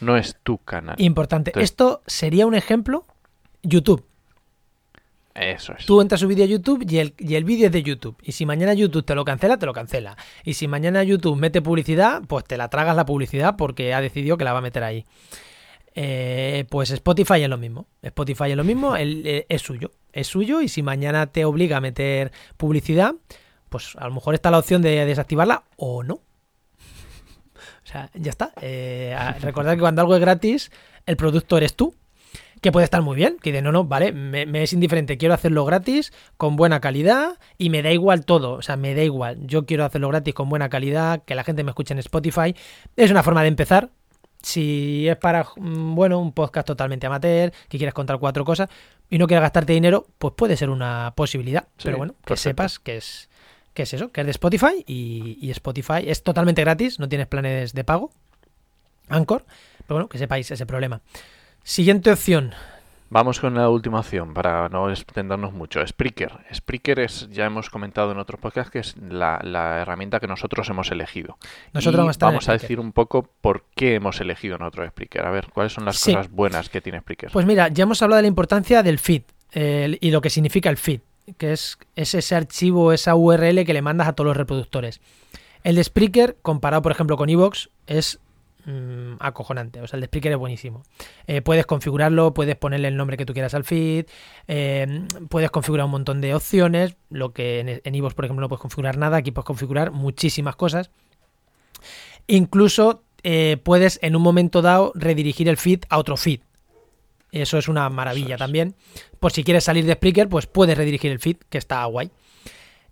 No 0.01 0.17
es 0.17 0.37
tu 0.43 0.59
canal. 0.59 0.97
Importante. 0.99 1.51
Entonces- 1.51 1.71
Esto 1.71 2.03
sería 2.07 2.47
un 2.47 2.55
ejemplo 2.55 3.05
YouTube. 3.63 4.05
Eso 5.35 5.75
es. 5.79 5.85
Tú 5.85 6.01
entras 6.01 6.21
su 6.23 6.29
vídeo 6.29 6.45
a 6.45 6.49
YouTube 6.49 6.87
y 6.89 6.99
el, 6.99 7.13
y 7.19 7.35
el 7.35 7.45
vídeo 7.45 7.67
es 7.67 7.73
de 7.73 7.83
YouTube. 7.83 8.17
Y 8.23 8.33
si 8.33 8.47
mañana 8.47 8.73
YouTube 8.73 9.05
te 9.05 9.15
lo 9.15 9.23
cancela, 9.25 9.59
te 9.59 9.67
lo 9.67 9.75
cancela. 9.75 10.17
Y 10.45 10.55
si 10.55 10.67
mañana 10.67 11.03
YouTube 11.03 11.37
mete 11.37 11.61
publicidad, 11.61 12.23
pues 12.27 12.45
te 12.45 12.57
la 12.57 12.71
tragas 12.71 12.97
la 12.97 13.05
publicidad 13.05 13.57
porque 13.57 13.93
ha 13.93 14.01
decidido 14.01 14.39
que 14.39 14.45
la 14.45 14.55
va 14.55 14.61
a 14.61 14.63
meter 14.63 14.83
ahí. 14.83 15.05
Eh, 15.99 16.67
pues 16.69 16.91
Spotify 16.91 17.43
es 17.43 17.49
lo 17.49 17.57
mismo. 17.57 17.87
Spotify 18.03 18.51
es 18.51 18.57
lo 18.57 18.65
mismo, 18.65 18.95
eh, 18.97 19.47
es 19.49 19.63
suyo. 19.63 19.93
Es 20.13 20.27
suyo 20.27 20.61
y 20.61 20.69
si 20.69 20.83
mañana 20.83 21.27
te 21.27 21.47
obliga 21.47 21.79
a 21.79 21.81
meter 21.81 22.33
publicidad, 22.59 23.15
pues 23.71 23.97
a 23.97 24.07
lo 24.07 24.15
mejor 24.15 24.35
está 24.35 24.51
la 24.51 24.59
opción 24.59 24.83
de 24.83 25.07
desactivarla 25.07 25.65
o 25.77 26.03
no. 26.05 26.21
O 27.83 27.89
sea, 27.89 28.11
ya 28.15 28.31
está. 28.31 28.53
Eh, 28.61 29.17
recordad 29.41 29.75
que 29.75 29.81
cuando 29.81 30.03
algo 30.03 30.15
es 30.15 30.21
gratis, 30.21 30.71
el 31.07 31.17
producto 31.17 31.57
eres 31.57 31.75
tú 31.75 31.95
que 32.61 32.73
puede 32.73 32.85
estar 32.85 33.01
muy 33.01 33.17
bien, 33.17 33.39
que 33.41 33.53
dice, 33.53 33.63
no, 33.63 33.71
no, 33.71 33.85
vale, 33.85 34.13
me, 34.13 34.45
me 34.45 34.63
es 34.63 34.73
indiferente, 34.73 35.19
quiero 35.19 35.35
hacerlo 35.35 35.65
gratis, 35.65 36.13
con 36.37 36.57
buena 36.57 36.81
calidad, 36.81 37.39
y 37.59 37.71
me 37.71 37.83
da 37.83 37.93
igual 37.93 38.25
todo, 38.25 38.55
o 38.55 38.63
sea, 38.63 38.77
me 38.77 38.95
da 38.95 39.03
igual, 39.03 39.47
yo 39.47 39.67
quiero 39.67 39.85
hacerlo 39.85 40.09
gratis 40.09 40.35
con 40.35 40.49
buena 40.49 40.69
calidad, 40.69 41.23
que 41.25 41.35
la 41.35 41.45
gente 41.45 41.63
me 41.65 41.71
escuche 41.71 41.93
en 41.93 41.99
Spotify, 41.99 42.57
es 42.97 43.11
una 43.11 43.23
forma 43.23 43.43
de 43.43 43.49
empezar, 43.49 43.91
si 44.43 45.09
es 45.09 45.17
para, 45.17 45.45
mm, 45.57 45.95
bueno, 45.95 46.19
un 46.21 46.33
podcast 46.33 46.67
totalmente 46.67 47.07
amateur, 47.07 47.53
que 47.69 47.79
quieres 47.79 47.95
contar 47.95 48.19
cuatro 48.19 48.45
cosas, 48.45 48.69
y 49.11 49.19
no 49.19 49.27
quieres 49.27 49.43
gastarte 49.43 49.73
dinero, 49.73 50.07
pues 50.19 50.35
puede 50.37 50.57
ser 50.57 50.71
una 50.71 51.13
posibilidad, 51.17 51.65
Sí, 51.77 51.85
pero 51.85 51.99
bueno, 51.99 52.13
que 52.15 52.29
perfecto. 52.35 52.43
sepas 52.51 52.79
que 52.79 52.97
es, 52.97 53.29
que 53.75 53.83
es 53.83 53.95
eso, 53.95 54.11
que 54.11 54.21
es 54.23 54.27
de 54.27 54.31
Spotify, 54.33 54.85
y, 54.87 55.39
y 55.41 55.51
Spotify 55.51 56.03
es 56.07 56.23
totalmente 56.23 56.63
gratis, 56.63 56.99
no 56.99 57.09
tienes 57.09 57.27
planes 57.27 57.73
de 57.75 57.85
pago, 57.85 58.11
Anchor, 59.09 59.45
pero 59.87 59.95
bueno, 59.97 60.09
que 60.09 60.19
sepáis 60.19 60.51
ese 60.51 60.67
problema. 60.67 61.01
Siguiente 61.63 62.11
opción, 62.13 62.53
Vamos 63.09 63.39
con 63.39 63.55
la 63.55 63.69
última 63.69 64.01
opción 64.01 64.35
para 64.35 64.69
no 64.69 64.91
extendernos 64.91 65.53
mucho. 65.53 65.87
Spreaker. 65.87 66.33
Spreaker 66.53 66.99
es, 66.99 67.29
ya 67.31 67.45
hemos 67.47 67.71
comentado 67.71 68.11
en 68.11 68.19
otros 68.19 68.41
podcasts, 68.41 68.71
que 68.73 68.81
es 68.81 68.97
la, 68.97 69.39
la 69.45 69.79
herramienta 69.81 70.19
que 70.19 70.27
nosotros 70.27 70.69
hemos 70.71 70.91
elegido. 70.91 71.39
Nosotros 71.73 71.95
Y 71.95 72.03
vamos 72.03 72.17
a 72.21 72.27
vamos 72.27 72.49
a 72.49 72.53
decir 72.53 72.81
un 72.81 72.91
poco 72.93 73.29
por 73.41 73.65
qué 73.77 73.95
hemos 73.95 74.21
elegido 74.21 74.59
nosotros 74.59 74.89
Spreaker. 74.89 75.25
A 75.25 75.31
ver, 75.31 75.49
¿cuáles 75.55 75.73
son 75.73 75.85
las 75.85 75.99
Sí. 75.99 76.15
cosas 76.15 76.31
buenas 76.33 76.69
que 76.69 76.81
tiene 76.81 76.99
Spreaker? 77.01 77.31
Pues 77.31 77.47
mira, 77.47 77.69
ya 77.69 77.85
hemos 77.85 78.03
hablado 78.03 78.17
de 78.19 78.23
la 78.23 78.29
importancia 78.29 78.83
del 78.83 78.99
feed 78.99 79.23
y 79.55 80.11
lo 80.11 80.21
que 80.21 80.29
significa 80.29 80.69
el 80.69 80.77
feed, 80.77 81.01
que 81.39 81.53
es, 81.53 81.79
es 81.95 82.13
ese 82.15 82.35
archivo, 82.35 82.93
esa 82.93 83.15
URL 83.15 83.65
que 83.65 83.73
le 83.73 83.83
mandas 83.83 84.09
a 84.09 84.13
todos 84.15 84.27
los 84.27 84.37
reproductores. 84.37 85.01
El 85.63 85.77
de 85.77 85.85
Spreaker, 85.85 86.37
comparado 86.43 86.83
por 86.83 86.93
ejemplo 86.93 87.17
con 87.17 87.29
Evox, 87.31 87.71
es 87.87 88.19
mm, 88.67 89.15
acojonante. 89.21 89.81
O 89.81 89.87
sea, 89.87 89.97
el 89.97 90.03
de 90.03 90.07
Spreaker 90.09 90.33
es 90.33 90.39
buenísimo. 90.39 90.83
Eh, 91.27 91.41
puedes 91.41 91.65
configurarlo, 91.65 92.35
puedes 92.35 92.57
ponerle 92.57 92.89
el 92.89 92.97
nombre 92.97 93.17
que 93.17 93.25
tú 93.25 93.33
quieras 93.33 93.55
al 93.55 93.65
feed, 93.65 94.05
eh, 94.49 95.07
puedes 95.31 95.51
configurar 95.51 95.87
un 95.87 95.93
montón 95.93 96.21
de 96.21 96.35
opciones, 96.35 96.97
lo 97.09 97.33
que 97.33 97.61
en, 97.61 97.81
en 97.83 97.95
Evox, 97.95 98.15
por 98.15 98.25
ejemplo, 98.27 98.43
no 98.43 98.49
puedes 98.49 98.61
configurar 98.61 98.99
nada, 98.99 99.17
aquí 99.17 99.31
puedes 99.31 99.47
configurar 99.47 99.91
muchísimas 99.93 100.57
cosas. 100.57 100.91
Incluso 102.27 103.03
eh, 103.23 103.57
puedes 103.63 103.99
en 104.03 104.17
un 104.17 104.23
momento 104.23 104.63
dado 104.63 104.93
redirigir 104.95 105.49
el 105.49 105.57
feed 105.57 105.81
a 105.89 105.99
otro 105.99 106.17
feed. 106.17 106.41
Eso 107.33 107.59
es 107.59 107.69
una 107.69 107.89
maravilla 107.91 108.35
es. 108.35 108.39
también. 108.39 108.75
Por 109.21 109.33
si 109.33 109.45
quieres 109.45 109.65
salir 109.65 109.85
de 109.85 109.95
Spreaker, 109.95 110.29
pues 110.29 110.47
puedes 110.47 110.77
redirigir 110.77 111.11
el 111.13 111.19
feed, 111.21 111.37
que 111.51 111.59
está 111.59 111.85
guay. 111.85 112.11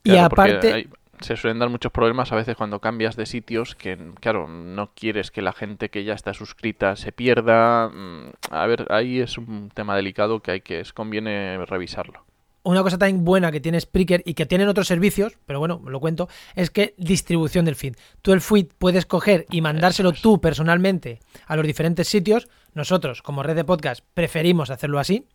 y 0.02 0.10
Claro, 0.10 0.26
aparte, 0.26 0.72
hay- 0.72 0.88
se 1.20 1.36
suelen 1.36 1.58
dar 1.58 1.68
muchos 1.68 1.92
problemas 1.92 2.32
a 2.32 2.36
veces 2.36 2.56
cuando 2.56 2.80
cambias 2.80 3.16
de 3.16 3.26
sitios 3.26 3.74
que, 3.74 3.96
claro, 4.20 4.48
no 4.48 4.90
quieres 4.94 5.30
que 5.30 5.42
la 5.42 5.52
gente 5.52 5.88
que 5.88 6.04
ya 6.04 6.14
está 6.14 6.34
suscrita 6.34 6.96
se 6.96 7.12
pierda. 7.12 7.88
Mm, 7.88 8.30
A 8.50 8.66
ver, 8.66 8.86
ahí 8.90 9.20
es 9.20 9.38
un 9.38 9.70
tema 9.72 9.96
delicado 9.96 10.40
que 10.40 10.50
hay 10.50 10.60
que, 10.60 10.80
es 10.80 10.92
conviene 10.92 11.64
revisarlo. 11.66 12.24
una 12.66 12.82
cosa 12.82 12.96
tan 12.96 13.24
buena 13.24 13.52
que 13.52 13.60
tiene 13.60 13.78
Spreaker 13.78 14.22
y 14.24 14.32
que 14.32 14.46
tienen 14.46 14.68
otros 14.68 14.86
servicios, 14.86 15.36
pero 15.44 15.58
bueno, 15.58 15.82
lo 15.86 16.00
cuento, 16.00 16.28
es 16.54 16.70
que 16.70 16.94
distribución 16.96 17.66
del 17.66 17.74
feed. 17.76 17.94
Tú 18.22 18.32
el 18.32 18.40
feed 18.40 18.68
puedes 18.78 19.04
coger 19.04 19.44
y 19.50 19.60
mandárselo 19.60 20.10
es. 20.10 20.22
tú 20.22 20.40
personalmente 20.40 21.20
a 21.46 21.56
los 21.56 21.66
diferentes 21.66 22.08
sitios. 22.08 22.48
Nosotros, 22.72 23.20
como 23.20 23.42
red 23.42 23.54
de 23.56 23.64
podcast, 23.64 24.02
preferimos 24.14 24.70
hacerlo 24.70 24.98
así. 24.98 25.26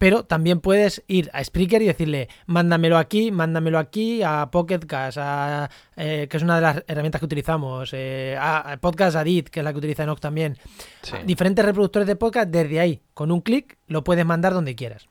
Pero 0.00 0.24
también 0.24 0.60
puedes 0.60 1.04
ir 1.08 1.28
a 1.34 1.44
Spreaker 1.44 1.82
y 1.82 1.86
decirle, 1.86 2.30
mándamelo 2.46 2.96
aquí, 2.96 3.30
mándamelo 3.30 3.78
aquí, 3.78 4.22
a 4.22 4.50
Pocket 4.50 4.78
Cast, 4.86 5.18
a, 5.20 5.68
eh, 5.94 6.26
que 6.30 6.38
es 6.38 6.42
una 6.42 6.54
de 6.56 6.62
las 6.62 6.84
herramientas 6.88 7.18
que 7.18 7.26
utilizamos, 7.26 7.90
eh, 7.92 8.34
a, 8.40 8.78
Podcast 8.80 9.14
Adit, 9.16 9.50
que 9.50 9.60
es 9.60 9.64
la 9.64 9.72
que 9.72 9.78
utiliza 9.78 10.04
Enoch 10.04 10.18
también. 10.18 10.56
Sí. 11.02 11.16
Diferentes 11.26 11.62
reproductores 11.62 12.08
de 12.08 12.16
podcast, 12.16 12.48
desde 12.48 12.80
ahí, 12.80 13.02
con 13.12 13.30
un 13.30 13.42
clic, 13.42 13.76
lo 13.88 14.02
puedes 14.02 14.24
mandar 14.24 14.54
donde 14.54 14.74
quieras. 14.74 15.06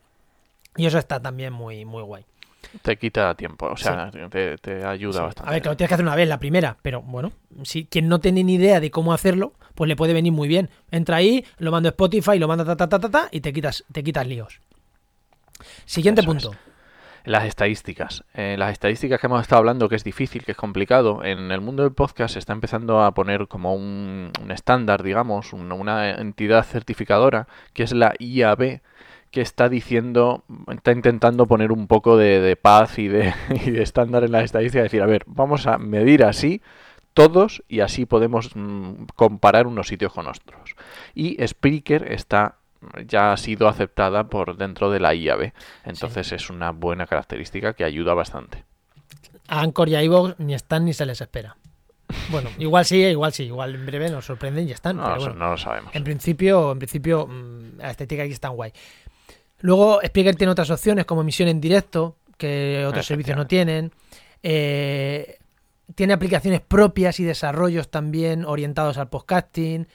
Y 0.75 0.87
eso 0.87 0.97
está 0.97 1.21
también 1.21 1.53
muy, 1.53 1.85
muy 1.85 2.01
guay. 2.01 2.25
Te 2.81 2.97
quita 2.97 3.35
tiempo, 3.35 3.67
o 3.67 3.77
sea, 3.77 4.09
te, 4.31 4.57
te 4.57 4.83
ayuda 4.83 5.13
Sí. 5.19 5.23
bastante. 5.23 5.49
A 5.49 5.53
ver, 5.53 5.61
que 5.61 5.69
lo 5.69 5.77
tienes 5.77 5.89
que 5.89 5.93
hacer 5.93 6.05
una 6.05 6.15
vez, 6.15 6.27
la 6.27 6.39
primera, 6.39 6.77
pero 6.81 7.03
bueno, 7.03 7.31
si 7.61 7.85
quien 7.85 8.07
no 8.07 8.19
tiene 8.19 8.43
ni 8.43 8.55
idea 8.55 8.79
de 8.79 8.89
cómo 8.89 9.13
hacerlo, 9.13 9.53
pues 9.75 9.87
le 9.87 9.95
puede 9.95 10.13
venir 10.13 10.33
muy 10.33 10.47
bien. 10.47 10.71
Entra 10.89 11.17
ahí, 11.17 11.45
lo 11.59 11.71
mando 11.71 11.89
a 11.89 11.91
Spotify, 11.91 12.39
lo 12.39 12.47
manda 12.47 12.65
ta 12.65 12.75
ta 12.75 12.89
ta 12.89 12.97
ta, 12.99 13.09
ta 13.11 13.29
y 13.31 13.41
te 13.41 13.53
quitas, 13.53 13.85
te 13.91 14.03
quitas 14.03 14.25
líos. 14.25 14.59
Siguiente 15.85 16.21
Eso 16.21 16.29
punto. 16.29 16.51
Las 17.25 17.43
estadísticas. 17.45 18.23
Eh, 18.33 18.55
las 18.57 18.71
estadísticas 18.71 19.19
que 19.19 19.27
hemos 19.27 19.41
estado 19.41 19.59
hablando, 19.59 19.89
que 19.89 19.95
es 19.95 20.03
difícil, 20.03 20.43
que 20.45 20.53
es 20.53 20.57
complicado, 20.57 21.23
en 21.23 21.51
el 21.51 21.61
mundo 21.61 21.83
del 21.83 21.91
podcast 21.91 22.33
se 22.33 22.39
está 22.39 22.53
empezando 22.53 23.03
a 23.03 23.13
poner 23.13 23.47
como 23.47 23.75
un, 23.75 24.31
un 24.41 24.51
estándar, 24.51 25.03
digamos, 25.03 25.51
un- 25.53 25.71
una 25.71 26.11
entidad 26.11 26.63
certificadora, 26.63 27.47
que 27.73 27.83
es 27.83 27.91
la 27.91 28.13
IAB, 28.19 28.81
que 29.31 29.41
está 29.41 29.69
diciendo, 29.69 30.43
está 30.71 30.91
intentando 30.91 31.45
poner 31.45 31.71
un 31.71 31.87
poco 31.87 32.17
de, 32.17 32.39
de 32.39 32.55
paz 32.55 32.97
y 32.97 33.09
de, 33.09 33.33
y 33.65 33.71
de 33.71 33.83
estándar 33.83 34.23
en 34.23 34.31
las 34.31 34.45
estadísticas, 34.45 34.83
decir, 34.85 35.03
a 35.03 35.05
ver, 35.05 35.23
vamos 35.27 35.67
a 35.67 35.77
medir 35.77 36.23
así 36.23 36.61
todos 37.13 37.61
y 37.67 37.81
así 37.81 38.05
podemos 38.05 38.51
mm, 38.55 39.05
comparar 39.15 39.67
unos 39.67 39.87
sitios 39.89 40.13
con 40.13 40.25
otros. 40.27 40.75
Y 41.13 41.35
Spreaker 41.45 42.11
está 42.13 42.55
ya 43.05 43.33
ha 43.33 43.37
sido 43.37 43.67
aceptada 43.67 44.29
por 44.29 44.57
dentro 44.57 44.89
de 44.91 44.99
la 44.99 45.13
IAB. 45.13 45.53
Entonces 45.85 46.31
es 46.31 46.49
una 46.49 46.71
buena 46.71 47.05
característica 47.05 47.73
que 47.73 47.83
ayuda 47.83 48.13
bastante. 48.13 48.63
A 49.47 49.61
Anchor 49.61 49.89
y 49.89 49.95
a 49.95 50.35
ni 50.37 50.53
están 50.53 50.85
ni 50.85 50.93
se 50.93 51.05
les 51.05 51.21
espera. 51.21 51.57
Bueno, 52.29 52.49
igual 52.57 52.85
sí, 52.85 52.97
igual 52.97 53.33
sí, 53.33 53.43
igual 53.43 53.75
en 53.75 53.85
breve 53.85 54.09
nos 54.09 54.25
sorprenden 54.25 54.67
y 54.67 54.71
están. 54.71 54.97
No, 54.97 55.03
pero 55.03 55.15
eso 55.15 55.25
bueno. 55.25 55.45
no 55.45 55.51
lo 55.51 55.57
sabemos. 55.57 55.95
En 55.95 56.03
principio, 56.03 56.71
en 56.71 56.79
principio, 56.79 57.27
mm, 57.27 57.79
la 57.79 57.91
estética 57.91 58.23
aquí 58.23 58.33
está 58.33 58.49
guay. 58.49 58.71
Luego, 59.61 59.99
Spreaker 60.05 60.35
tiene 60.35 60.51
otras 60.51 60.69
opciones 60.69 61.05
como 61.05 61.21
emisión 61.21 61.49
en 61.49 61.59
directo, 61.59 62.15
que 62.37 62.85
otros 62.87 63.05
servicios 63.05 63.35
no 63.35 63.45
tienen. 63.45 63.91
Eh, 64.41 65.37
tiene 65.95 66.13
aplicaciones 66.13 66.61
propias 66.61 67.19
y 67.19 67.23
desarrollos 67.25 67.89
también 67.89 68.45
orientados 68.45 68.97
al 68.97 69.09
podcasting. 69.09 69.87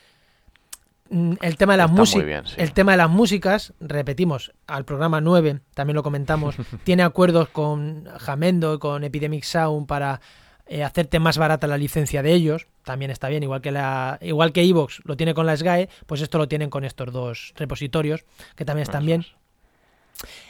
Mm, 1.10 1.34
El 1.42 1.56
tema 1.56 1.74
de 1.74 1.78
las 1.78 1.90
músicas. 1.90 2.26
bien, 2.26 2.46
sí. 2.46 2.54
El 2.56 2.72
tema 2.72 2.92
de 2.92 2.98
las 2.98 3.10
músicas, 3.10 3.74
repetimos, 3.80 4.52
al 4.66 4.84
programa 4.84 5.20
9, 5.20 5.60
también 5.74 5.96
lo 5.96 6.02
comentamos, 6.02 6.56
tiene 6.84 7.02
acuerdos 7.02 7.48
con 7.50 8.06
Jamendo 8.18 8.74
y 8.74 8.78
con 8.78 9.04
Epidemic 9.04 9.44
Sound 9.44 9.86
para 9.86 10.20
eh, 10.66 10.82
hacerte 10.82 11.18
más 11.18 11.36
barata 11.36 11.66
la 11.66 11.76
licencia 11.76 12.22
de 12.22 12.32
ellos. 12.32 12.66
También 12.84 13.10
está 13.10 13.28
bien, 13.28 13.42
igual 13.42 13.60
que 13.60 13.70
la 13.70 14.18
igual 14.22 14.52
que 14.52 14.62
Evox 14.62 15.02
lo 15.04 15.16
tiene 15.16 15.34
con 15.34 15.46
la 15.46 15.56
SGAE, 15.56 15.88
pues 16.06 16.22
esto 16.22 16.38
lo 16.38 16.48
tienen 16.48 16.70
con 16.70 16.84
estos 16.84 17.12
dos 17.12 17.52
repositorios, 17.56 18.24
que 18.56 18.64
también 18.64 18.84
están 18.84 19.04
bien. 19.04 19.26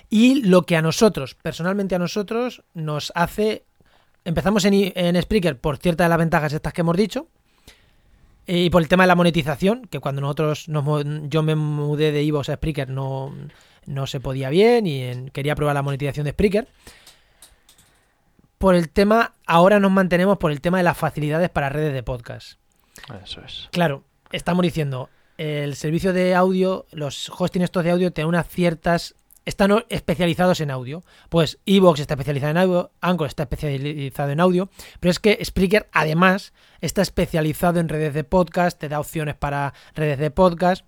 Y 0.08 0.42
lo 0.42 0.62
que 0.62 0.76
a 0.76 0.82
nosotros, 0.82 1.34
personalmente 1.34 1.94
a 1.96 1.98
nosotros, 1.98 2.62
nos 2.74 3.10
hace 3.16 3.64
empezamos 4.24 4.64
en, 4.64 4.92
en 4.94 5.20
Spreaker 5.20 5.58
por 5.58 5.78
ciertas 5.78 6.04
de 6.04 6.08
las 6.10 6.18
ventajas 6.18 6.52
estas 6.52 6.72
que 6.72 6.82
hemos 6.82 6.96
dicho. 6.96 7.28
Y 8.46 8.70
por 8.70 8.82
el 8.82 8.88
tema 8.88 9.04
de 9.04 9.08
la 9.08 9.14
monetización, 9.14 9.86
que 9.86 10.00
cuando 10.00 10.20
nosotros 10.20 10.68
nos, 10.68 10.84
yo 11.28 11.42
me 11.42 11.54
mudé 11.54 12.12
de 12.12 12.22
Ivo 12.22 12.40
a 12.40 12.44
Spreaker 12.44 12.90
no, 12.90 13.34
no 13.86 14.06
se 14.06 14.20
podía 14.20 14.50
bien 14.50 14.86
y 14.86 15.30
quería 15.30 15.54
probar 15.54 15.74
la 15.74 15.82
monetización 15.82 16.24
de 16.24 16.32
Spreaker. 16.32 16.68
Por 18.58 18.74
el 18.74 18.90
tema, 18.90 19.34
ahora 19.46 19.80
nos 19.80 19.90
mantenemos 19.90 20.38
por 20.38 20.50
el 20.50 20.60
tema 20.60 20.78
de 20.78 20.84
las 20.84 20.96
facilidades 20.96 21.50
para 21.50 21.70
redes 21.70 21.92
de 21.92 22.02
podcast. 22.02 22.58
Eso 23.22 23.40
es. 23.44 23.68
Claro, 23.72 24.04
estamos 24.30 24.62
diciendo, 24.62 25.08
el 25.38 25.74
servicio 25.74 26.12
de 26.12 26.34
audio, 26.34 26.86
los 26.92 27.30
hosting 27.30 27.62
estos 27.62 27.84
de 27.84 27.90
audio 27.90 28.12
tienen 28.12 28.28
unas 28.28 28.48
ciertas 28.48 29.16
están 29.44 29.84
especializados 29.88 30.60
en 30.60 30.70
audio. 30.70 31.04
Pues 31.28 31.58
Evox 31.66 32.00
está 32.00 32.14
especializado 32.14 32.50
en 32.50 32.58
audio, 32.58 32.90
Anchor 33.00 33.28
está 33.28 33.44
especializado 33.44 34.30
en 34.30 34.40
audio, 34.40 34.70
pero 35.00 35.10
es 35.10 35.18
que 35.18 35.42
Spreaker 35.44 35.88
además 35.92 36.52
está 36.80 37.02
especializado 37.02 37.80
en 37.80 37.88
redes 37.88 38.14
de 38.14 38.24
podcast, 38.24 38.78
te 38.78 38.88
da 38.88 39.00
opciones 39.00 39.34
para 39.34 39.74
redes 39.94 40.18
de 40.18 40.30
podcast, 40.30 40.84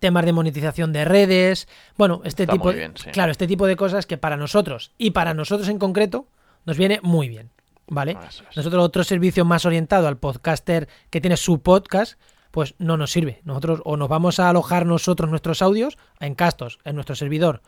temas 0.00 0.24
de 0.24 0.32
monetización 0.32 0.92
de 0.92 1.04
redes, 1.04 1.68
bueno, 1.96 2.22
este 2.24 2.46
tipo, 2.46 2.72
claro, 3.12 3.32
este 3.32 3.46
tipo 3.46 3.66
de 3.66 3.76
cosas 3.76 4.06
que 4.06 4.18
para 4.18 4.36
nosotros 4.36 4.92
y 4.98 5.10
para 5.10 5.34
nosotros 5.34 5.68
en 5.68 5.78
concreto 5.78 6.26
nos 6.64 6.76
viene 6.76 7.00
muy 7.02 7.28
bien, 7.28 7.50
¿vale? 7.86 8.16
Nosotros 8.56 8.84
otro 8.84 9.04
servicio 9.04 9.44
más 9.44 9.64
orientado 9.64 10.08
al 10.08 10.18
podcaster 10.18 10.88
que 11.10 11.20
tiene 11.20 11.36
su 11.36 11.60
podcast, 11.60 12.18
pues 12.50 12.74
no 12.78 12.96
nos 12.96 13.10
sirve. 13.10 13.40
Nosotros 13.44 13.80
o 13.84 13.96
nos 13.96 14.08
vamos 14.08 14.40
a 14.40 14.48
alojar 14.48 14.86
nosotros 14.86 15.30
nuestros 15.30 15.62
audios 15.62 15.98
en 16.20 16.34
Castos, 16.34 16.78
en 16.84 16.94
nuestro 16.94 17.14
servidor, 17.14 17.62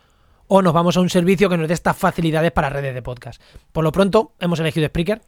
o 0.48 0.62
nos 0.62 0.72
vamos 0.72 0.96
a 0.96 1.00
un 1.00 1.10
servicio 1.10 1.48
que 1.48 1.56
nos 1.56 1.68
dé 1.68 1.74
estas 1.74 1.96
facilidades 1.96 2.52
para 2.52 2.70
redes 2.70 2.94
de 2.94 3.02
podcast. 3.02 3.40
Por 3.72 3.84
lo 3.84 3.92
pronto, 3.92 4.32
hemos 4.40 4.58
elegido 4.60 4.86
Spreaker. 4.88 5.22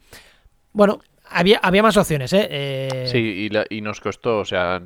Bueno, 0.72 1.00
había, 1.28 1.58
había 1.58 1.82
más 1.82 1.96
opciones, 1.96 2.32
¿eh? 2.32 2.46
eh 2.50 3.06
sí, 3.10 3.48
y, 3.70 3.80
nos 3.80 4.00
costó, 4.00 4.38
o 4.38 4.44
sea, 4.44 4.80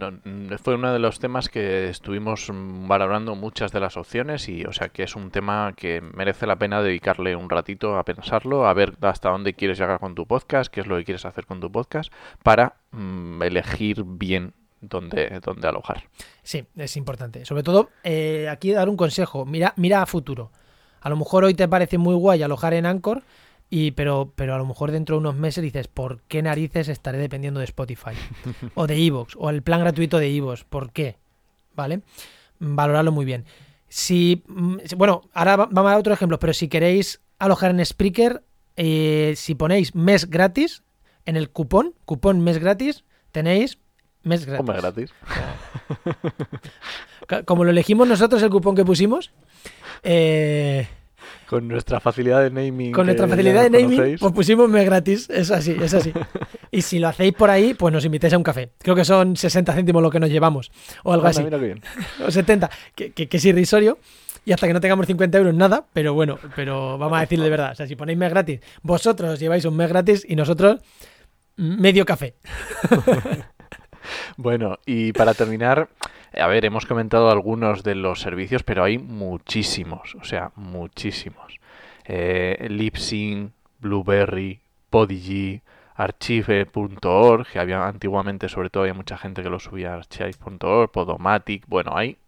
fue 0.63 0.75
uno 0.75 0.93
de 0.93 0.99
los 0.99 1.19
temas 1.19 1.49
que 1.49 1.89
estuvimos 1.89 2.51
valorando 2.53 3.35
muchas 3.35 3.73
de 3.73 3.81
las 3.81 3.97
opciones 3.97 4.49
y, 4.49 4.65
o 4.65 4.73
sea, 4.73 4.89
que 4.89 5.03
es 5.03 5.17
un 5.17 5.31
tema 5.31 5.75
que 5.77 6.01
merece 6.01 6.47
la 6.47 6.57
pena 6.57 6.83
dedicarle 6.83 7.37
un 7.37 7.51
ratito 7.51 7.97
a 7.97 8.05
pensarlo, 8.05 8.67
a 8.67 8.75
ver 8.75 8.95
hasta 9.01 9.31
dónde 9.31 9.55
quieres 9.55 9.79
llegar 9.79 9.99
con 9.99 10.15
tu 10.15 10.27
podcast, 10.27 10.73
qué 10.73 10.81
es 10.81 10.87
lo 10.87 10.97
que 10.97 11.05
quieres 11.05 11.25
hacer 11.25 11.47
con 11.47 11.61
tu 11.61 11.71
podcast, 11.71 12.13
para 12.43 12.77
mm, 12.93 13.43
elegir 13.43 14.05
bien 14.05 14.53
dónde, 14.81 15.41
dónde 15.43 15.69
alojar. 15.69 16.05
Sí, 16.43 16.65
es 16.77 16.97
importante. 16.97 17.45
Sobre 17.45 17.63
todo, 17.63 17.91
eh, 18.05 18.49
aquí 18.49 18.73
dar 18.73 18.89
un 18.89 18.97
consejo, 18.97 19.45
mira, 19.45 19.73
mira 19.77 20.03
a 20.03 20.07
futuro. 20.07 20.53
A 21.01 21.09
lo 21.09 21.17
mejor 21.17 21.45
hoy 21.45 21.55
te 21.55 21.69
parece 21.69 21.99
muy 21.99 22.15
guay 22.15 22.43
alojar 22.43 22.75
en 22.75 22.87
Anchor, 22.87 23.23
y, 23.69 23.91
pero, 23.93 24.33
pero 24.37 24.55
a 24.55 24.59
lo 24.59 24.67
mejor 24.67 24.93
dentro 24.93 25.17
de 25.17 25.21
unos 25.21 25.35
meses 25.35 25.63
dices, 25.63 25.89
¿por 25.89 26.23
qué 26.23 26.43
narices 26.43 26.89
estaré 26.89 27.19
dependiendo 27.19 27.61
de 27.61 27.65
Spotify? 27.65 28.13
o 28.75 28.87
de 28.87 29.05
Evox, 29.05 29.35
o 29.37 29.51
el 29.51 29.63
plan 29.63 29.81
gratuito 29.81 30.19
de 30.19 30.35
Evox, 30.35 30.65
¿por 30.65 30.93
qué? 30.93 31.17
¿Vale? 31.75 32.03
Valorarlo 32.59 33.13
muy 33.13 33.25
bien. 33.25 33.45
Si, 33.89 34.45
mm, 34.47 34.77
bueno, 34.97 35.23
ahora 35.33 35.57
vamos 35.57 35.93
a 35.93 35.99
otro 35.99 36.13
ejemplo, 36.13 36.39
pero 36.39 36.53
si 36.53 36.69
queréis 36.69 37.21
alojar 37.39 37.71
en 37.73 37.85
Spreaker, 37.85 38.43
eh, 38.77 39.35
si 39.37 39.55
ponéis 39.55 39.95
mes 39.95 40.31
gratis, 40.31 40.83
en 41.25 41.37
el 41.37 41.51
cupón, 41.51 41.95
cupón 42.05 42.41
mes 42.41 42.59
gratis, 42.59 43.05
tenéis 43.33 43.79
mes 44.23 44.47
gratis. 44.47 44.67
Mes 44.67 44.77
gratis. 44.77 45.15
Como 47.45 47.65
lo 47.65 47.71
elegimos 47.71 48.07
nosotros 48.07 48.43
el 48.43 48.51
cupón 48.51 48.77
que 48.77 48.85
pusimos, 48.85 49.33
eh, 50.05 50.89
con 51.47 51.69
nuestra 51.69 52.01
facilidad 52.01 52.43
de 52.43 52.51
naming. 52.51 52.93
Con 52.93 53.07
nuestra 53.07 53.29
facilidad 53.29 53.63
de 53.63 53.71
naming, 53.71 54.19
pues 54.19 54.33
pusimos 54.33 54.69
mes 54.69 54.85
gratis. 54.85 55.31
Es 55.31 55.51
así, 55.51 55.77
es 55.81 55.95
así. 55.95 56.13
y 56.71 56.83
si 56.83 56.99
lo 56.99 57.09
hacéis 57.09 57.33
por 57.35 57.51
ahí, 57.51 57.75
pues 57.75 57.93
nos 57.93 58.05
invitéis 58.05 58.33
a 58.33 58.39
un 58.39 58.43
café. 58.43 58.71
Creo 58.79 58.95
que 58.95 59.05
son 59.05 59.37
60 59.37 59.73
céntimos 59.73 60.03
lo 60.03 60.11
que 60.11 60.21
nos 60.21 60.31
llevamos. 60.31 60.71
O 61.05 61.13
algo 61.13 61.27
así. 61.27 61.43
o 62.27 62.31
70, 62.31 62.71
que, 62.95 63.13
que, 63.13 63.37
es 63.37 63.45
irrisorio. 63.45 63.99
Y 64.45 64.53
hasta 64.53 64.67
que 64.67 64.73
no 64.73 64.81
tengamos 64.81 65.07
50 65.07 65.39
euros, 65.39 65.55
nada. 65.55 65.87
Pero 65.93 66.15
bueno, 66.15 66.39
pero 66.55 66.99
vamos 66.99 67.19
a 67.19 67.21
decirle 67.23 67.45
de 67.45 67.51
verdad. 67.51 67.73
O 67.73 67.75
sea, 67.75 67.87
si 67.87 67.97
ponéis 67.97 68.19
mes 68.19 68.31
gratis, 68.31 68.61
vosotros 68.83 69.39
lleváis 69.41 69.65
un 69.65 69.77
mes 69.77 69.89
gratis 69.89 70.27
y 70.29 70.37
nosotros 70.37 70.81
medio 71.57 72.05
café. 72.05 72.35
bueno, 74.37 74.79
y 74.87 75.13
para 75.13 75.35
terminar, 75.35 75.89
a 76.37 76.47
ver, 76.47 76.65
hemos 76.65 76.87
comentado 76.87 77.31
algunos 77.31 77.83
de 77.83 77.95
los 77.95 78.21
servicios, 78.21 78.63
pero 78.63 78.85
hay 78.85 78.99
muchísimos, 78.99 80.15
o 80.17 80.25
sea, 80.25 80.53
muchísimos. 80.57 81.59
Eh, 82.05 82.67
Lipsync, 82.69 83.53
Blueberry, 83.81 84.61
Podigy, 84.91 85.63
archive.org, 85.95 87.47
que 87.47 87.59
había 87.59 87.87
antiguamente 87.87 88.49
sobre 88.49 88.71
todo 88.71 88.83
había 88.83 88.95
mucha 88.95 89.17
gente 89.17 89.43
que 89.43 89.51
lo 89.51 89.59
subía 89.59 89.95
a 89.95 89.97
archive.org, 89.97 90.91
Podomatic, 90.91 91.65
bueno, 91.67 91.97
hay 91.97 92.19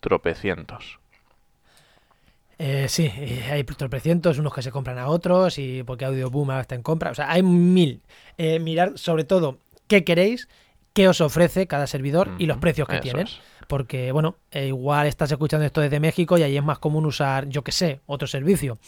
tropecientos. 0.00 0.98
Eh, 2.58 2.86
sí, 2.88 3.08
hay 3.50 3.62
tropecientos, 3.62 4.38
unos 4.38 4.52
que 4.52 4.62
se 4.62 4.72
compran 4.72 4.98
a 4.98 5.08
otros 5.08 5.58
y 5.58 5.84
porque 5.84 6.04
Audio 6.04 6.28
Boom 6.30 6.50
está 6.52 6.74
en 6.74 6.82
compra, 6.82 7.12
o 7.12 7.14
sea, 7.14 7.30
hay 7.30 7.42
mil. 7.42 8.02
Eh, 8.36 8.58
mirar 8.58 8.98
sobre 8.98 9.24
todo 9.24 9.58
qué 9.86 10.02
queréis, 10.02 10.48
qué 10.92 11.06
os 11.06 11.20
ofrece 11.20 11.68
cada 11.68 11.86
servidor 11.86 12.30
y 12.38 12.46
los 12.46 12.56
precios 12.56 12.88
que 12.88 12.98
tienen 12.98 13.28
porque, 13.68 14.10
bueno, 14.12 14.36
eh, 14.50 14.66
igual 14.68 15.06
estás 15.06 15.30
escuchando 15.30 15.64
esto 15.64 15.80
desde 15.80 16.00
México 16.00 16.36
y 16.36 16.42
ahí 16.42 16.56
es 16.56 16.64
más 16.64 16.78
común 16.78 17.06
usar, 17.06 17.46
yo 17.48 17.62
que 17.62 17.70
sé, 17.70 18.00
otro 18.06 18.26
servicio. 18.26 18.78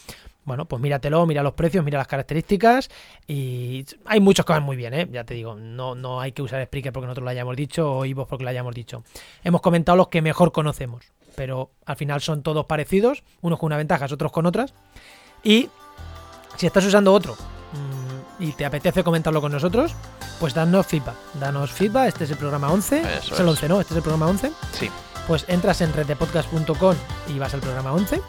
Bueno, 0.43 0.65
pues 0.65 0.81
míratelo, 0.81 1.25
mira 1.27 1.43
los 1.43 1.53
precios, 1.53 1.85
mira 1.85 1.99
las 1.99 2.07
características 2.07 2.89
y 3.27 3.85
hay 4.05 4.19
muchos 4.19 4.43
que 4.43 4.53
van 4.53 4.63
muy 4.63 4.75
bien, 4.75 4.93
¿eh? 4.95 5.07
Ya 5.11 5.23
te 5.23 5.35
digo, 5.35 5.53
no, 5.55 5.93
no 5.93 6.19
hay 6.19 6.31
que 6.31 6.41
usar 6.41 6.65
Spreaker 6.65 6.91
porque 6.91 7.05
nosotros 7.05 7.25
lo 7.25 7.29
hayamos 7.29 7.55
dicho 7.55 7.93
o 7.93 8.05
Ivo 8.05 8.25
porque 8.25 8.43
lo 8.43 8.49
hayamos 8.49 8.73
dicho. 8.73 9.03
Hemos 9.43 9.61
comentado 9.61 9.97
los 9.97 10.07
que 10.07 10.23
mejor 10.23 10.51
conocemos, 10.51 11.05
pero 11.35 11.69
al 11.85 11.95
final 11.95 12.19
son 12.21 12.41
todos 12.41 12.65
parecidos, 12.65 13.23
unos 13.41 13.59
con 13.59 13.67
una 13.67 13.77
ventaja, 13.77 14.05
otros 14.05 14.31
con 14.31 14.47
otras. 14.47 14.73
Y 15.43 15.69
si 16.57 16.65
estás 16.65 16.85
usando 16.85 17.13
otro 17.13 17.37
y 18.41 18.51
te 18.53 18.65
apetece 18.65 19.03
comentarlo 19.03 19.39
con 19.39 19.51
nosotros, 19.51 19.93
pues 20.39 20.53
danos 20.53 20.87
feedback. 20.87 21.15
Danos 21.39 21.71
feedback. 21.71 22.07
Este 22.07 22.23
es 22.25 22.31
el 22.31 22.37
programa 22.37 22.71
11. 22.71 23.01
es 23.01 23.39
el 23.39 23.47
11, 23.47 23.69
¿no? 23.69 23.79
Este 23.79 23.93
es 23.93 23.97
el 23.97 24.03
programa 24.03 24.25
11. 24.25 24.51
Sí. 24.73 24.89
Pues 25.27 25.45
entras 25.47 25.79
en 25.81 25.93
reddepodcast.com 25.93 26.95
y 27.27 27.37
vas 27.37 27.53
al 27.53 27.61
programa 27.61 27.93
11 27.93 28.19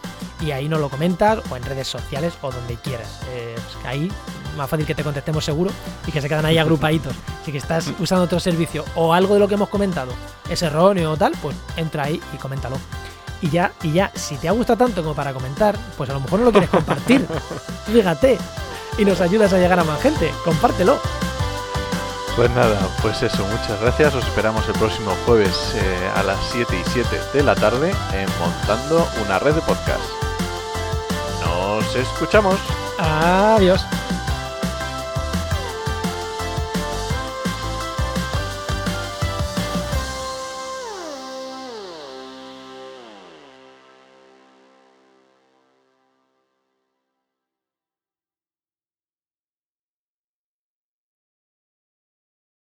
y 0.42 0.50
ahí 0.50 0.68
nos 0.68 0.80
lo 0.80 0.90
comentas 0.90 1.38
o 1.50 1.56
en 1.56 1.62
redes 1.64 1.88
sociales 1.88 2.34
o 2.42 2.52
donde 2.52 2.76
quieras. 2.76 3.20
Eh, 3.30 3.56
pues 3.56 3.86
ahí 3.86 4.12
más 4.56 4.68
fácil 4.68 4.84
que 4.84 4.94
te 4.94 5.02
contestemos 5.02 5.42
seguro 5.42 5.70
y 6.06 6.12
que 6.12 6.20
se 6.20 6.28
quedan 6.28 6.44
ahí 6.44 6.58
agrupaditos. 6.58 7.14
Si 7.44 7.50
que 7.50 7.58
estás 7.58 7.90
usando 7.98 8.26
otro 8.26 8.38
servicio 8.38 8.84
o 8.94 9.12
algo 9.12 9.34
de 9.34 9.40
lo 9.40 9.48
que 9.48 9.54
hemos 9.54 9.68
comentado 9.68 10.12
es 10.48 10.62
erróneo 10.62 11.10
o 11.10 11.16
tal, 11.16 11.32
pues 11.42 11.56
entra 11.76 12.04
ahí 12.04 12.20
y 12.32 12.36
coméntalo. 12.36 12.76
Y 13.40 13.50
ya, 13.50 13.72
y 13.82 13.90
ya, 13.90 14.12
si 14.14 14.36
te 14.36 14.46
ha 14.48 14.52
gustado 14.52 14.76
tanto 14.76 15.02
como 15.02 15.16
para 15.16 15.32
comentar, 15.32 15.76
pues 15.96 16.08
a 16.08 16.12
lo 16.12 16.20
mejor 16.20 16.38
no 16.38 16.44
lo 16.44 16.52
quieres 16.52 16.70
compartir. 16.70 17.26
Fíjate. 17.92 18.38
Y 18.98 19.04
nos 19.04 19.20
ayudas 19.20 19.52
a 19.52 19.58
llegar 19.58 19.78
a 19.78 19.84
más 19.84 20.00
gente. 20.00 20.32
Compártelo. 20.44 21.00
Pues 22.36 22.50
nada, 22.50 22.78
pues 23.02 23.22
eso, 23.22 23.46
muchas 23.46 23.80
gracias. 23.80 24.14
Os 24.14 24.24
esperamos 24.24 24.66
el 24.66 24.74
próximo 24.74 25.14
jueves 25.26 25.74
eh, 25.74 26.10
a 26.14 26.22
las 26.22 26.38
7 26.52 26.74
y 26.74 26.90
7 26.90 27.20
de 27.34 27.42
la 27.42 27.54
tarde 27.54 27.94
en 28.14 28.28
Montando 28.38 29.06
una 29.24 29.38
red 29.38 29.54
de 29.54 29.60
podcast. 29.60 30.02
Nos 31.44 31.94
escuchamos. 31.94 32.58
Adiós. 32.98 33.84